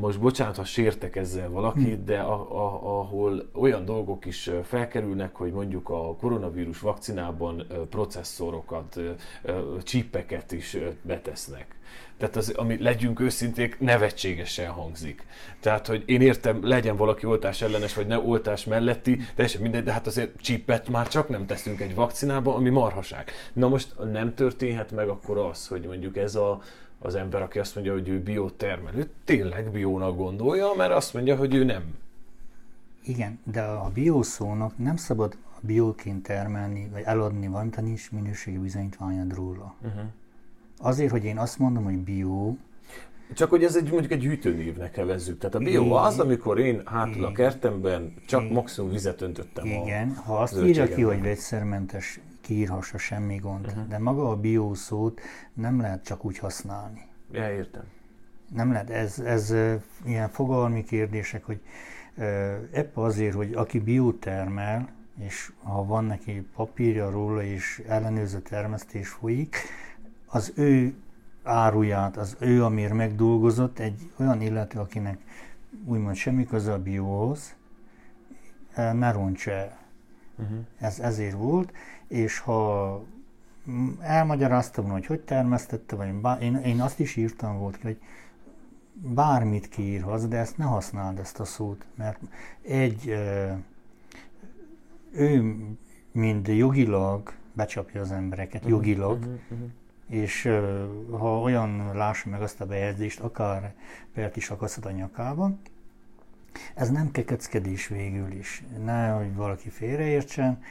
[0.00, 5.52] most bocsánat, ha sértek ezzel valakit, de a, a, ahol olyan dolgok is felkerülnek, hogy
[5.52, 9.00] mondjuk a koronavírus vakcinában processzorokat,
[9.82, 11.76] csípeket is betesznek.
[12.18, 15.26] Tehát az, ami legyünk őszinték, nevetségesen hangzik.
[15.60, 19.92] Tehát, hogy én értem, legyen valaki oltás ellenes, vagy ne oltás melletti, teljesen mindegy, de
[19.92, 23.30] hát azért csípet már csak nem teszünk egy vakcinába, ami marhaság.
[23.52, 26.60] Na most nem történhet meg akkor az, hogy mondjuk ez a
[27.04, 31.54] az ember, aki azt mondja, hogy ő biotermelő, tényleg biónak gondolja, mert azt mondja, hogy
[31.54, 31.82] ő nem.
[33.04, 39.34] Igen, de a biószónak nem szabad bióként termelni, vagy eladni valamit, ha nincs minőségi bizonyítványod
[39.34, 39.74] róla.
[39.82, 40.02] Uh-huh.
[40.78, 42.56] Azért, hogy én azt mondom, hogy bió,
[43.34, 45.38] csak hogy ez egy mondjuk egy hűtőnévnek nevezzük.
[45.38, 50.20] Tehát a bio az, amikor én hátul a kertemben csak maximum vizet öntöttem Igen, a
[50.20, 53.66] ha azt írja ki, hogy vegyszermentes kiírhassa, semmi gond.
[53.66, 53.88] Uh-huh.
[53.88, 55.20] De maga a bió szót
[55.52, 57.06] nem lehet csak úgy használni.
[57.32, 57.84] Ja, értem.
[58.54, 59.54] Nem lehet, ez, ez
[60.04, 61.60] ilyen fogalmi kérdések, hogy
[62.72, 64.88] ebb azért, hogy aki biotermel,
[65.18, 69.56] és ha van neki papírja róla, és ellenőrző termesztés folyik,
[70.26, 70.94] az ő
[71.42, 75.18] áruját, az ő, amire megdolgozott, egy olyan illető, akinek
[75.84, 77.54] úgymond semmi köze a bióhoz,
[78.74, 79.78] ne roncsa el.
[80.38, 80.58] Uh-huh.
[80.78, 81.72] Ez ezért volt,
[82.08, 83.02] és ha
[84.00, 87.98] elmagyaráztam, hogy hogy termesztette, vagy bár, én, én azt is írtam volt, hogy
[88.92, 92.20] bármit kiírhatsz, de ezt ne használd ezt a szót, mert
[92.62, 93.08] egy,
[95.12, 95.56] ő
[96.12, 99.68] mind jogilag becsapja az embereket, uh-huh, jogilag, uh-huh, uh-huh.
[100.08, 100.50] és
[101.10, 103.74] ha olyan lássa meg azt a bejegyzést, akár
[104.12, 105.50] pert is akaszthat a nyakába,
[106.74, 110.62] ez nem kekeckedés végül is, ne, hogy valaki félreértsen,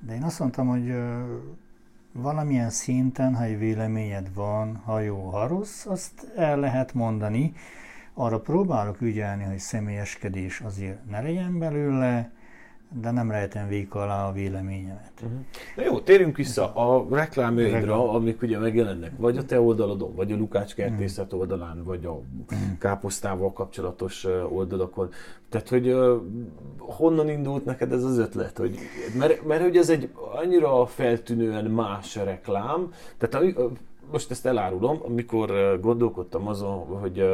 [0.00, 0.94] de én azt mondtam, hogy
[2.12, 7.52] valamilyen szinten, ha egy véleményed van, ha jó, ha rossz, azt el lehet mondani.
[8.14, 12.30] Arra próbálok ügyelni, hogy személyeskedés azért ne legyen belőle,
[12.92, 15.12] de nem rejtem vék alá a véleményemet.
[15.22, 15.38] Uh-huh.
[15.76, 20.36] Na jó, térjünk vissza a reklámjaidra, amik ugye megjelennek, vagy a te oldalodon, vagy a
[20.36, 22.20] Lukács kertészet oldalán, vagy a
[22.78, 25.10] káposztával kapcsolatos oldalakon.
[25.48, 26.20] Tehát, hogy uh,
[26.78, 28.58] honnan indult neked ez az ötlet?
[28.58, 28.78] Hogy,
[29.18, 33.54] mert, mert hogy ez egy annyira feltűnően más reklám, tehát
[34.12, 37.24] most ezt elárulom, amikor gondolkodtam azon, hogy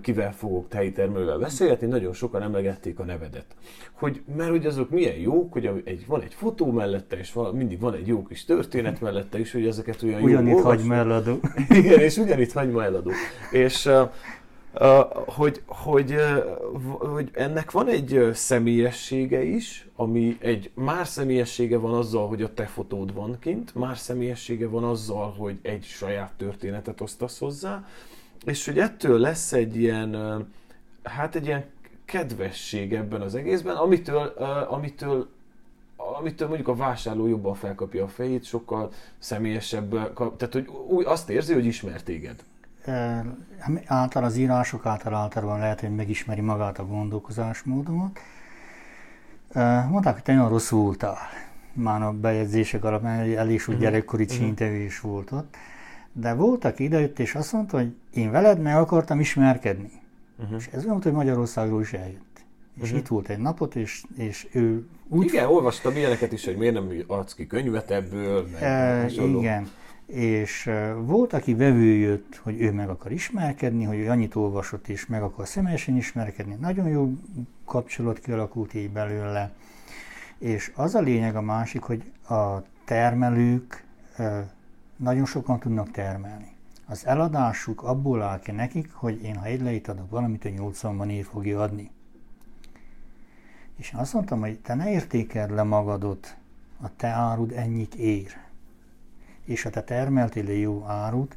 [0.00, 3.46] kivel fogok helyi termelővel beszélgetni, nagyon sokan emlegették a nevedet.
[3.92, 7.80] Hogy, mert hogy azok milyen jók, hogy egy, van egy fotó mellette, és van, mindig
[7.80, 11.40] van egy jó kis történet mellette is, hogy ezeket olyan Ugyanitt jó hagyma eladó.
[11.68, 13.10] Igen, és ugyanitt hagyma eladó.
[13.50, 14.10] És uh,
[14.74, 14.90] uh,
[15.26, 22.28] hogy, hogy, uh, hogy ennek van egy személyessége is, ami egy más személyessége van azzal,
[22.28, 27.38] hogy a te fotód van kint, más személyessége van azzal, hogy egy saját történetet osztasz
[27.38, 27.84] hozzá,
[28.44, 30.16] és hogy ettől lesz egy ilyen,
[31.02, 31.64] hát egy ilyen
[32.04, 34.26] kedvesség ebben az egészben, amitől,
[34.68, 35.28] amitől
[36.18, 41.52] amitől mondjuk a vásárló jobban felkapja a fejét, sokkal személyesebb, tehát hogy úgy azt érzi,
[41.52, 42.42] hogy ismer téged.
[42.84, 43.24] E,
[43.86, 48.18] által az írások által általában lehet, hogy megismeri magát a gondolkozásmódomat.
[49.52, 51.18] E, mondták, hogy te nagyon rossz voltál.
[51.72, 54.38] Már a bejegyzések alapján elég úgy gyerekkori uh-huh.
[54.38, 55.56] csíntevés volt ott.
[56.20, 59.90] De volt, aki idejött és azt mondta, hogy én veled meg akartam ismerkedni.
[60.38, 60.56] Uh-huh.
[60.58, 62.44] És ez volt, hogy Magyarországról is eljött.
[62.76, 62.98] És uh-huh.
[62.98, 65.24] itt volt egy napot, és, és ő úgy...
[65.24, 69.68] Igen, olvastam ilyeneket is, hogy miért nem adsz ki könyvet ebből, meg e, Igen.
[70.06, 74.88] És uh, volt, aki vevő jött, hogy ő meg akar ismerkedni, hogy ő annyit olvasott,
[74.88, 76.56] és meg akar személyesen ismerkedni.
[76.60, 77.12] Nagyon jó
[77.64, 79.52] kapcsolat kialakult így belőle.
[80.38, 83.84] És az a lényeg a másik, hogy a termelők
[84.18, 84.26] uh,
[84.98, 86.56] nagyon sokan tudnak termelni.
[86.86, 91.10] Az eladásuk abból áll ki nekik, hogy én ha egy leit adok valamit, hogy 80-ban
[91.10, 91.90] ér fogja adni.
[93.76, 96.36] És azt mondtam, hogy te ne értékeld le magadot,
[96.80, 98.36] a te árud ennyit ér.
[99.44, 101.36] És ha te termeltél jó árut,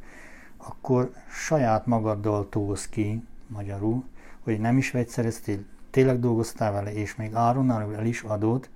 [0.57, 4.03] akkor saját magaddal tóz ki, magyarul,
[4.39, 8.69] hogy nem is vegyszereztél, tényleg dolgoztál vele, és még áronnál el is adod,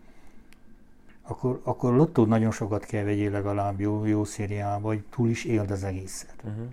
[1.28, 5.72] akkor, akkor lottó nagyon sokat kell vegyél legalább jó, jó szériába, hogy túl is éld
[5.72, 6.36] az egészet.
[6.44, 6.68] Uh-huh.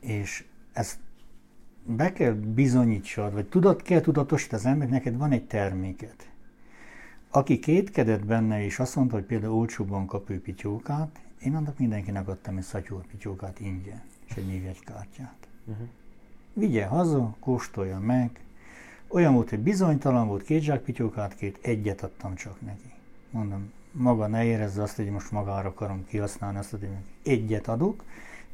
[0.00, 0.98] És ezt
[1.82, 6.28] be kell bizonyítsad, vagy tudat, kell tudatosítani az ember, neked van egy terméket.
[7.30, 12.28] Aki kétkedett benne, és azt mondta, hogy például olcsóbban kap ő pityókát, én annak mindenkinek
[12.28, 15.48] adtam egy szatyor pityókát ingyen, és egy névjegykártyát.
[15.64, 15.86] Uh-huh.
[16.52, 18.40] Vigye haza, kóstolja meg.
[19.08, 22.93] Olyan volt, hogy bizonytalan volt, két zsák pityókát, két, egyet adtam csak neki
[23.34, 26.88] mondom, maga ne érezze azt, hogy most magára akarom kihasználni azt, hogy
[27.24, 28.04] egyet adok,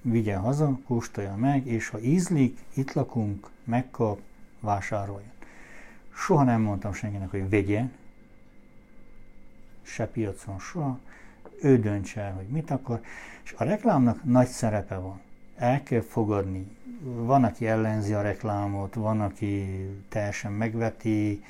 [0.02, 4.20] vigye haza, kóstolja meg, és ha ízlik, itt lakunk, megkap,
[4.60, 5.32] vásároljon.
[6.14, 7.84] Soha nem mondtam senkinek, hogy vegye,
[9.82, 10.98] se piacon, soha.
[11.62, 13.00] Ő döntse el, hogy mit akar,
[13.42, 15.20] és a reklámnak nagy szerepe van.
[15.56, 16.76] El kell fogadni.
[17.02, 21.44] Van, aki ellenzi a reklámot, van, aki teljesen megveti,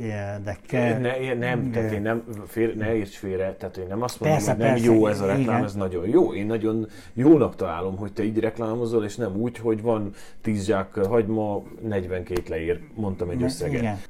[0.00, 0.98] érdekel.
[0.98, 4.52] Ne, nem, tehát én nem, fél, ne érts félre, tehát én nem azt mondom, persze,
[4.52, 5.64] hogy nem persze, jó ez a reklám, igen.
[5.64, 6.34] ez nagyon jó.
[6.34, 10.10] Én nagyon jónak találom, hogy te így reklámozol, és nem úgy, hogy van
[10.42, 13.80] 10 zsák hagyma, 42 leír, mondtam egy összeget.
[13.80, 14.00] Igen.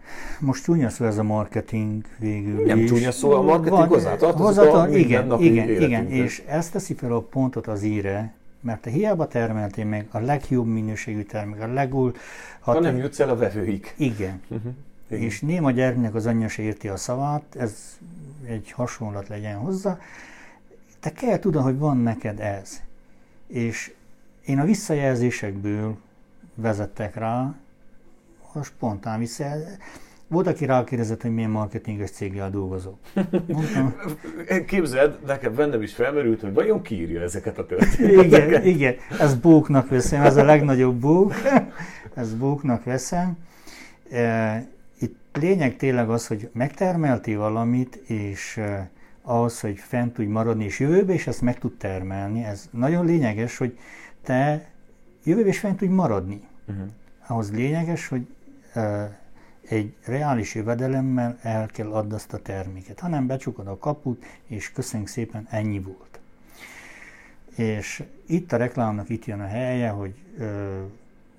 [0.40, 2.90] Most csúnya szó ez a marketing végül Nem is.
[2.90, 7.20] csúnya szó, a marketing hozzátartozik hozzátar, a igen, igen, igen, és ezt teszi fel a
[7.20, 12.10] pontot az íre, mert te hiába termeltél meg a legjobb minőségű termék, a legúj...
[12.60, 13.94] Ha, ha nem jutsz el a vevőig.
[13.96, 14.40] Igen.
[14.48, 14.72] Uh-huh.
[15.12, 15.24] Igen.
[15.24, 17.98] És néma gyermeknek az anyja se érti a szavát, ez
[18.44, 19.98] egy hasonlat legyen hozzá.
[21.00, 22.80] Te kell tudni, hogy van neked ez.
[23.46, 23.92] És
[24.44, 25.96] én a visszajelzésekből
[26.54, 27.54] vezettek rá,
[28.52, 29.76] a spontán visszajelzés.
[30.28, 32.98] Volt, aki rákérdezett, hogy milyen marketinges céggel dolgozok.
[33.46, 33.94] Mondtam.
[34.66, 38.24] Képzeld, nekem bennem is felmerült, hogy vajon ki írja ezeket a történeteket.
[38.24, 41.34] Igen, igen, ez bóknak veszem, ez a legnagyobb bók,
[42.14, 43.38] ez bóknak veszem.
[45.32, 48.78] Lényeg tényleg az, hogy megtermelti valamit, és uh,
[49.22, 53.56] ahhoz, hogy fent tudj maradni, és jövőbe is ezt meg tud termelni, ez nagyon lényeges,
[53.56, 53.78] hogy
[54.22, 54.70] te
[55.24, 56.40] jövőbe is fent tudj maradni.
[56.66, 56.86] Uh-huh.
[57.26, 58.26] Ahhoz lényeges, hogy
[58.74, 59.02] uh,
[59.68, 63.00] egy reális jövedelemmel el kell adni azt a terméket.
[63.00, 66.20] Ha nem becsukod a kaput, és köszönjük szépen, ennyi volt.
[67.56, 70.82] És itt a reklámnak itt jön a helye, hogy ö,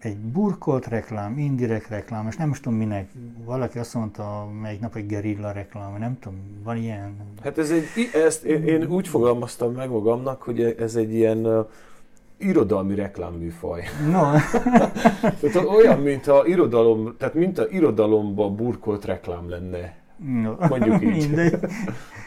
[0.03, 3.09] egy burkolt reklám, indirekt reklám, és nem most tudom minek,
[3.45, 7.15] valaki azt mondta, melyik nap egy gerilla reklám, nem tudom, van ilyen...
[7.43, 11.65] Hát ez egy, ezt én, én úgy fogalmaztam meg magamnak, hogy ez egy ilyen uh,
[12.37, 13.83] irodalmi reklámműfaj.
[14.11, 14.21] No.
[15.41, 19.95] tehát olyan, mint a irodalom, tehát mint a irodalomba burkolt reklám lenne.
[20.43, 20.55] No.
[20.69, 21.09] Mondjuk így.
[21.27, 21.59] Mindegy.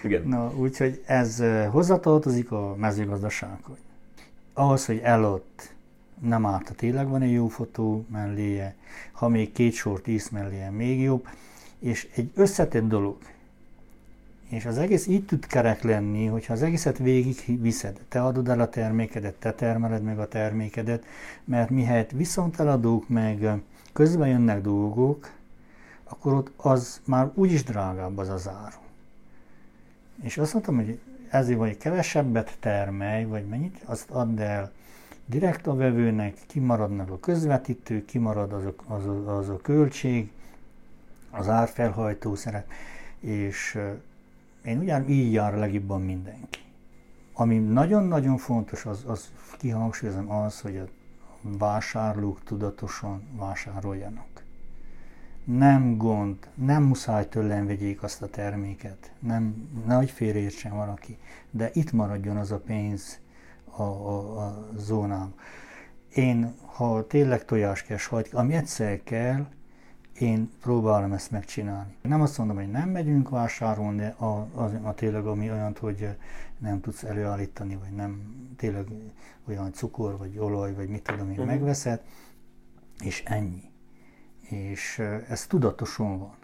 [0.03, 0.23] Igen.
[0.29, 3.77] Na, úgyhogy ez hozzatartozik a mezőgazdasághoz.
[4.55, 5.75] Ahhoz, hogy elott
[6.21, 8.75] nem árt, tényleg van egy jó fotó melléje,
[9.13, 11.29] ha még két sort ísz melléje, még jobb,
[11.79, 13.17] és egy összetett dolog,
[14.49, 18.61] és az egész így tud kerek lenni, hogyha az egészet végig viszed, te adod el
[18.61, 21.05] a termékedet, te termeled meg a termékedet,
[21.45, 23.49] mert mihelyt viszont eladók meg
[23.93, 25.31] közben jönnek dolgok,
[26.05, 28.79] akkor ott az már úgyis drágább az az áru.
[30.23, 30.99] És azt mondtam, hogy
[31.31, 34.73] ezért vagy kevesebbet termelj, vagy mennyit, azt add el
[35.27, 40.31] direkt a vevőnek, kimaradnak a közvetítő, kimarad az a, az a, az a költség,
[41.31, 42.71] az árfelhajtó szerep,
[43.21, 43.79] és
[44.65, 46.61] én ugyan így jár legjobban mindenki.
[47.33, 50.89] Ami nagyon-nagyon fontos, az, az kihangsúlyozom az, hogy a
[51.41, 54.45] vásárlók tudatosan vásároljanak.
[55.45, 61.19] Nem gond, nem muszáj tőlem vegyék azt a terméket, nem, nehogy félreértsen valaki,
[61.51, 63.19] de itt maradjon az a pénz
[63.77, 65.35] a, a, a zónám.
[66.15, 69.47] Én, ha tényleg tojáskes hagy, ami egyszer kell,
[70.19, 71.97] én próbálom ezt megcsinálni.
[72.03, 76.09] Nem azt mondom, hogy nem megyünk vásárolni, de a, a, a tényleg ami olyan, hogy
[76.59, 78.87] nem tudsz előállítani, vagy nem tényleg
[79.49, 81.47] olyan cukor, vagy olaj, vagy mit tudom én, uh-huh.
[81.47, 82.03] megveszed,
[83.01, 83.63] és ennyi.
[84.41, 84.99] És
[85.29, 86.35] ez tudatosan van.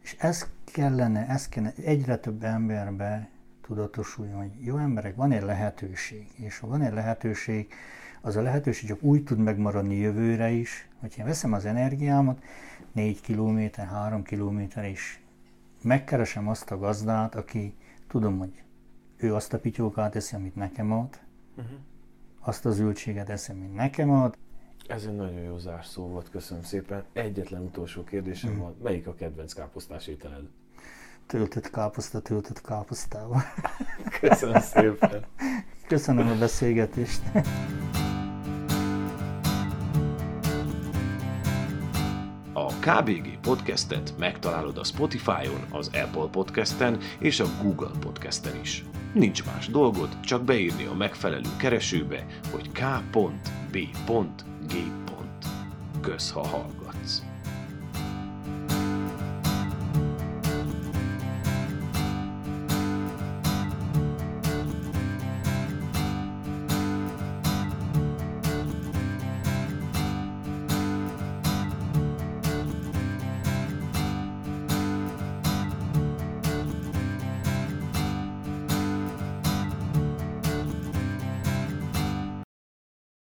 [0.00, 3.28] És ez kellene, ez kellene egyre több emberbe
[3.72, 7.72] tudatosuljon, hogy jó emberek, van egy lehetőség, és ha van egy lehetőség,
[8.20, 12.42] az a lehetőség csak úgy tud megmaradni jövőre is, hogy én veszem az energiámat,
[12.92, 15.18] 4 kilométer, 3 kilométer, és
[15.82, 17.74] megkeresem azt a gazdát, aki
[18.08, 18.62] tudom, hogy
[19.16, 21.20] ő azt a pityókát eszi, amit nekem ad,
[21.56, 21.76] uh-huh.
[22.40, 24.36] azt az zöldséget eszem, mint nekem ad.
[24.86, 27.04] Ez egy nagyon jó zárszó volt, köszönöm szépen.
[27.12, 28.64] Egyetlen utolsó kérdésem uh-huh.
[28.64, 30.48] van, melyik a kedvenc káposztás ételed?
[31.26, 33.42] Töltött káposzta, töltött káposztával.
[34.20, 35.24] Köszönöm szépen.
[35.86, 37.20] Köszönöm a beszélgetést.
[42.82, 48.84] KBG podcastet megtalálod a Spotify-on, az Apple podcasten és a Google podcasten is.
[49.12, 53.88] Nincs más dolgod, csak beírni a megfelelő keresőbe, hogy k.b.g.
[56.00, 56.81] Kösz, ha hallgat.